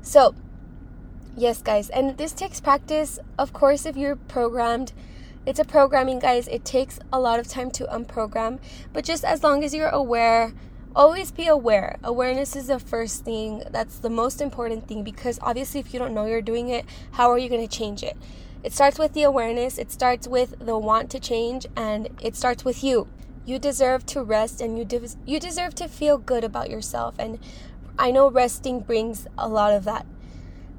So, 0.01 0.34
Yes, 1.36 1.63
guys, 1.63 1.89
and 1.89 2.15
this 2.19 2.32
takes 2.32 2.60
practice. 2.60 3.17
Of 3.39 3.54
course, 3.54 3.88
if 3.88 3.98
you're 3.98 4.15
programmed, 4.15 4.93
it's 5.48 5.60
a 5.60 5.65
programming, 5.65 6.19
guys. 6.19 6.48
It 6.48 6.63
takes 6.63 7.00
a 7.12 7.19
lot 7.19 7.39
of 7.39 7.48
time 7.48 7.72
to 7.72 7.86
unprogram, 7.86 8.60
but 8.93 9.04
just 9.04 9.26
as 9.26 9.41
long 9.41 9.63
as 9.63 9.74
you're 9.74 9.89
aware, 9.89 10.54
always 10.96 11.32
be 11.32 11.48
aware. 11.48 11.98
Awareness 12.04 12.56
is 12.56 12.67
the 12.67 12.78
first 12.78 13.26
thing, 13.26 13.63
that's 13.72 13.98
the 13.98 14.12
most 14.12 14.41
important 14.41 14.88
thing 14.88 15.04
because 15.04 15.39
obviously, 15.41 15.80
if 15.80 15.91
you 15.91 16.00
don't 16.00 16.13
know 16.13 16.28
you're 16.28 16.39
doing 16.39 16.69
it, 16.69 16.86
how 17.13 17.32
are 17.32 17.39
you 17.39 17.50
going 17.50 17.67
to 17.67 17.78
change 17.78 18.04
it? 18.04 18.15
It 18.63 18.72
starts 18.72 19.00
with 19.00 19.13
the 19.13 19.24
awareness, 19.24 19.80
it 19.80 19.91
starts 19.91 20.28
with 20.28 20.54
the 20.60 20.78
want 20.78 21.10
to 21.12 21.19
change, 21.19 21.65
and 21.76 22.10
it 22.22 22.36
starts 22.36 22.63
with 22.63 22.84
you. 22.84 23.08
You 23.43 23.58
deserve 23.58 24.06
to 24.06 24.22
rest 24.22 24.62
and 24.62 24.78
you, 24.78 24.86
de- 24.86 25.17
you 25.26 25.39
deserve 25.39 25.74
to 25.76 25.88
feel 25.88 26.19
good 26.19 26.43
about 26.43 26.69
yourself. 26.69 27.15
And 27.17 27.39
I 27.98 28.12
know 28.12 28.30
resting 28.30 28.82
brings 28.82 29.26
a 29.36 29.50
lot 29.50 29.74
of 29.74 29.84
that 29.86 30.06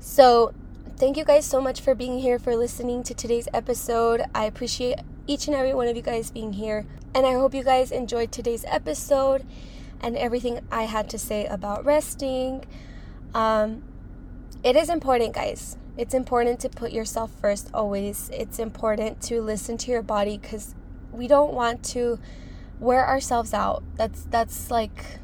so, 0.04 0.52
thank 0.98 1.16
you 1.16 1.24
guys 1.24 1.46
so 1.46 1.62
much 1.62 1.80
for 1.80 1.94
being 1.94 2.18
here, 2.18 2.38
for 2.38 2.54
listening 2.54 3.02
to 3.04 3.14
today's 3.14 3.48
episode. 3.54 4.20
I 4.34 4.44
appreciate 4.44 4.98
each 5.26 5.46
and 5.46 5.56
every 5.56 5.72
one 5.72 5.88
of 5.88 5.96
you 5.96 6.02
guys 6.02 6.30
being 6.30 6.52
here. 6.52 6.84
And 7.14 7.24
I 7.24 7.32
hope 7.32 7.54
you 7.54 7.64
guys 7.64 7.90
enjoyed 7.90 8.30
today's 8.30 8.66
episode 8.68 9.46
and 10.02 10.14
everything 10.18 10.60
I 10.70 10.82
had 10.82 11.08
to 11.08 11.18
say 11.18 11.46
about 11.46 11.86
resting. 11.86 12.66
Um, 13.32 13.82
it 14.62 14.76
is 14.76 14.90
important, 14.90 15.32
guys. 15.32 15.78
It's 15.96 16.12
important 16.12 16.60
to 16.60 16.68
put 16.68 16.92
yourself 16.92 17.30
first 17.40 17.70
always. 17.72 18.28
It's 18.30 18.58
important 18.58 19.22
to 19.22 19.40
listen 19.40 19.78
to 19.78 19.90
your 19.90 20.02
body 20.02 20.36
because 20.36 20.74
we 21.12 21.28
don't 21.28 21.54
want 21.54 21.82
to 21.86 22.18
wear 22.78 23.06
ourselves 23.06 23.54
out. 23.54 23.82
That's 23.96 24.24
that's 24.24 24.70
like 24.70 25.20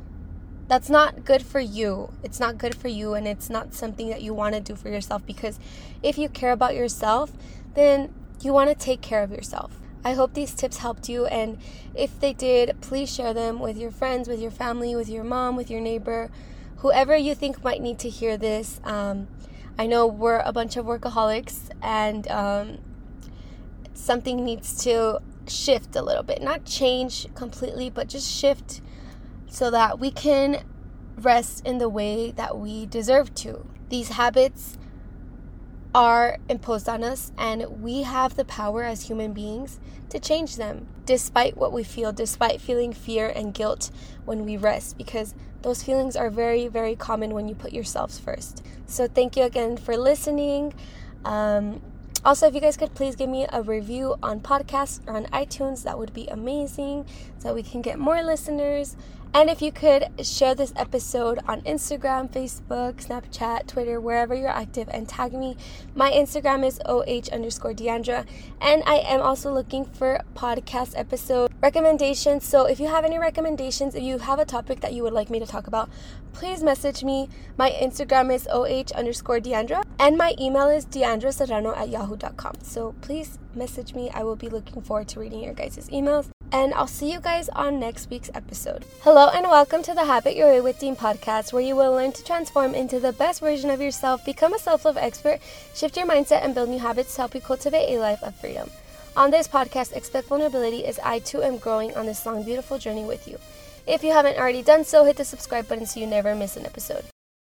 that's 0.71 0.89
not 0.89 1.25
good 1.25 1.45
for 1.45 1.59
you. 1.59 2.13
It's 2.23 2.39
not 2.39 2.57
good 2.57 2.77
for 2.77 2.87
you, 2.87 3.15
and 3.15 3.27
it's 3.27 3.51
not 3.51 3.75
something 3.75 4.09
that 4.11 4.23
you 4.23 4.33
want 4.33 4.55
to 4.55 4.61
do 4.61 4.77
for 4.77 4.89
yourself 4.89 5.27
because 5.27 5.59
if 6.01 6.17
you 6.17 6.29
care 6.29 6.53
about 6.53 6.77
yourself, 6.77 7.33
then 7.75 8.15
you 8.41 8.53
want 8.53 8.71
to 8.71 8.77
take 8.77 9.01
care 9.01 9.25
of 9.25 9.33
yourself. 9.33 9.81
I 10.05 10.13
hope 10.13 10.33
these 10.33 10.55
tips 10.55 10.77
helped 10.77 11.09
you, 11.09 11.27
and 11.27 11.59
if 11.93 12.21
they 12.21 12.33
did, 12.33 12.81
please 12.81 13.13
share 13.13 13.35
them 13.35 13.59
with 13.59 13.79
your 13.79 13.91
friends, 13.91 14.29
with 14.29 14.41
your 14.41 14.53
family, 14.53 14.95
with 14.95 15.09
your 15.09 15.25
mom, 15.25 15.57
with 15.57 15.73
your 15.73 15.81
neighbor, 15.81 16.31
whoever 16.77 17.17
you 17.17 17.35
think 17.35 17.65
might 17.65 17.83
need 17.83 17.99
to 17.99 18.09
hear 18.09 18.37
this. 18.37 18.81
Um, 18.85 19.27
I 19.77 19.89
know 19.89 20.07
we're 20.07 20.39
a 20.39 20.53
bunch 20.53 20.77
of 20.77 20.87
workaholics, 20.87 21.71
and 21.83 22.29
um, 22.29 22.79
something 23.93 24.45
needs 24.45 24.85
to 24.85 25.19
shift 25.49 25.97
a 25.97 26.03
little 26.03 26.23
bit. 26.23 26.41
Not 26.41 26.65
change 26.65 27.27
completely, 27.35 27.91
but 27.91 28.09
just 28.09 28.31
shift 28.31 28.81
so 29.51 29.71
that 29.71 29.99
we 29.99 30.11
can 30.11 30.65
rest 31.19 31.67
in 31.67 31.79
the 31.79 31.89
way 31.89 32.31
that 32.31 32.57
we 32.57 32.87
deserve 32.87 33.35
to. 33.35 33.67
These 33.91 34.11
habits 34.11 34.79
are 35.95 36.39
imposed 36.49 36.89
on 36.89 37.03
us, 37.03 37.33
and 37.37 37.83
we 37.83 38.03
have 38.03 38.37
the 38.37 38.45
power 38.45 38.85
as 38.85 39.09
human 39.09 39.33
beings 39.33 39.81
to 40.09 40.21
change 40.21 40.57
them 40.57 40.87
despite 41.05 41.57
what 41.57 41.73
we 41.73 41.83
feel, 41.83 42.13
despite 42.13 42.61
feeling 42.61 42.93
fear 42.93 43.29
and 43.29 43.53
guilt 43.53 43.91
when 44.25 44.45
we 44.45 44.57
rest, 44.57 44.97
because 44.97 45.35
those 45.63 45.83
feelings 45.83 46.15
are 46.15 46.31
very, 46.31 46.69
very 46.69 46.95
common 46.95 47.35
when 47.35 47.49
you 47.49 47.55
put 47.55 47.73
yourselves 47.73 48.19
first. 48.19 48.65
So, 48.87 49.09
thank 49.09 49.37
you 49.37 49.43
again 49.43 49.77
for 49.77 49.97
listening. 49.97 50.73
Um, 51.25 51.83
also, 52.25 52.47
if 52.47 52.55
you 52.55 52.61
guys 52.61 52.77
could 52.77 52.95
please 52.95 53.17
give 53.17 53.31
me 53.31 53.47
a 53.51 53.63
review 53.63 54.15
on 54.23 54.41
podcasts 54.41 55.01
or 55.09 55.17
on 55.17 55.25
iTunes, 55.27 55.83
that 55.85 55.99
would 55.99 56.13
be 56.13 56.27
amazing 56.29 57.07
so 57.39 57.55
we 57.55 57.63
can 57.63 57.81
get 57.83 57.99
more 57.99 58.23
listeners. 58.23 58.97
And 59.33 59.49
if 59.49 59.63
you 59.63 59.71
could 59.71 60.27
share 60.27 60.57
this 60.57 60.73
episode 60.75 61.39
on 61.47 61.61
Instagram, 61.61 62.33
Facebook, 62.33 62.95
Snapchat, 62.95 63.69
Twitter, 63.69 64.01
wherever 64.01 64.35
you're 64.35 64.49
active, 64.49 64.89
and 64.91 65.09
tag 65.09 65.33
me. 65.33 65.57
My 65.95 66.11
Instagram 66.11 66.67
is 66.67 66.81
oh 66.85 67.05
underscore 67.33 67.73
Deandra. 67.73 68.27
And 68.61 68.83
I 68.87 68.97
am 68.97 69.21
also 69.21 69.53
looking 69.53 69.85
for 69.85 70.21
podcast 70.35 70.99
episode 70.99 71.53
recommendations. 71.63 72.45
So 72.45 72.65
if 72.65 72.81
you 72.81 72.89
have 72.89 73.05
any 73.05 73.21
recommendations, 73.21 73.95
if 73.95 74.03
you 74.03 74.19
have 74.19 74.41
a 74.41 74.45
topic 74.45 74.81
that 74.81 74.95
you 74.95 75.05
would 75.05 75.13
like 75.13 75.31
me 75.31 75.39
to 75.39 75.47
talk 75.47 75.69
about, 75.69 75.91
please 76.33 76.65
message 76.65 77.05
me. 77.05 77.29
My 77.57 77.71
Instagram 77.71 78.35
is 78.35 78.49
oh 78.51 78.65
underscore 78.97 79.39
Deandra. 79.39 79.85
And 80.01 80.19
my 80.19 80.35
email 80.41 80.69
is 80.69 80.87
deandraserrano 80.87 81.77
at 81.77 81.89
yahoo.com. 81.89 82.55
So 82.63 82.97
please 83.01 83.39
message 83.55 83.95
me. 83.95 84.11
I 84.11 84.23
will 84.23 84.37
be 84.37 84.49
looking 84.49 84.83
forward 84.83 85.09
to 85.09 85.21
reading 85.21 85.43
your 85.43 85.55
guys' 85.55 85.89
emails 85.91 86.31
and 86.53 86.75
I'll 86.75 86.87
see 86.87 87.13
you 87.13 87.21
guys 87.21 87.49
on 87.51 87.79
next 87.79 88.11
week's 88.11 88.31
episode. 88.35 88.85
Hello, 89.03 89.29
and 89.29 89.47
welcome 89.47 89.83
to 89.85 89.95
the 89.95 90.05
Habit 90.05 90.37
Your 90.37 90.49
Way 90.49 90.61
with 90.61 90.79
Dean 90.79 90.97
podcast, 90.97 91.53
where 91.53 91.63
you 91.63 91.77
will 91.77 91.93
learn 91.93 92.13
to 92.13 92.25
transform 92.25 92.75
into 92.75 92.99
the 92.99 93.13
best 93.13 93.41
version 93.41 93.71
of 93.71 93.81
yourself, 93.81 94.25
become 94.25 94.55
a 94.55 94.59
self 94.59 94.85
love 94.85 94.97
expert, 94.97 95.41
shift 95.75 95.97
your 95.97 96.07
mindset, 96.07 96.45
and 96.45 96.55
build 96.55 96.69
new 96.69 96.79
habits 96.79 97.15
to 97.15 97.23
help 97.23 97.35
you 97.35 97.41
cultivate 97.41 97.95
a 97.95 98.01
life 98.01 98.23
of 98.23 98.35
freedom. 98.35 98.71
On 99.17 99.31
this 99.31 99.49
podcast, 99.49 99.93
Expect 99.93 100.29
Vulnerability, 100.29 100.87
as 100.87 100.99
I 101.01 101.19
too 101.19 101.43
am 101.43 101.59
growing 101.59 101.95
on 101.97 102.07
this 102.07 102.25
long, 102.27 102.43
beautiful 102.43 102.79
journey 102.79 103.05
with 103.05 103.27
you. 103.27 103.39
If 103.87 104.05
you 104.05 104.13
haven't 104.13 104.39
already 104.39 104.63
done 104.63 104.85
so, 104.85 105.05
hit 105.05 105.17
the 105.17 105.25
subscribe 105.25 105.69
button 105.69 105.87
so 105.87 106.01
you 106.01 106.07
never 106.07 106.35
miss 106.35 106.57
an 106.57 106.67
episode. 106.67 107.10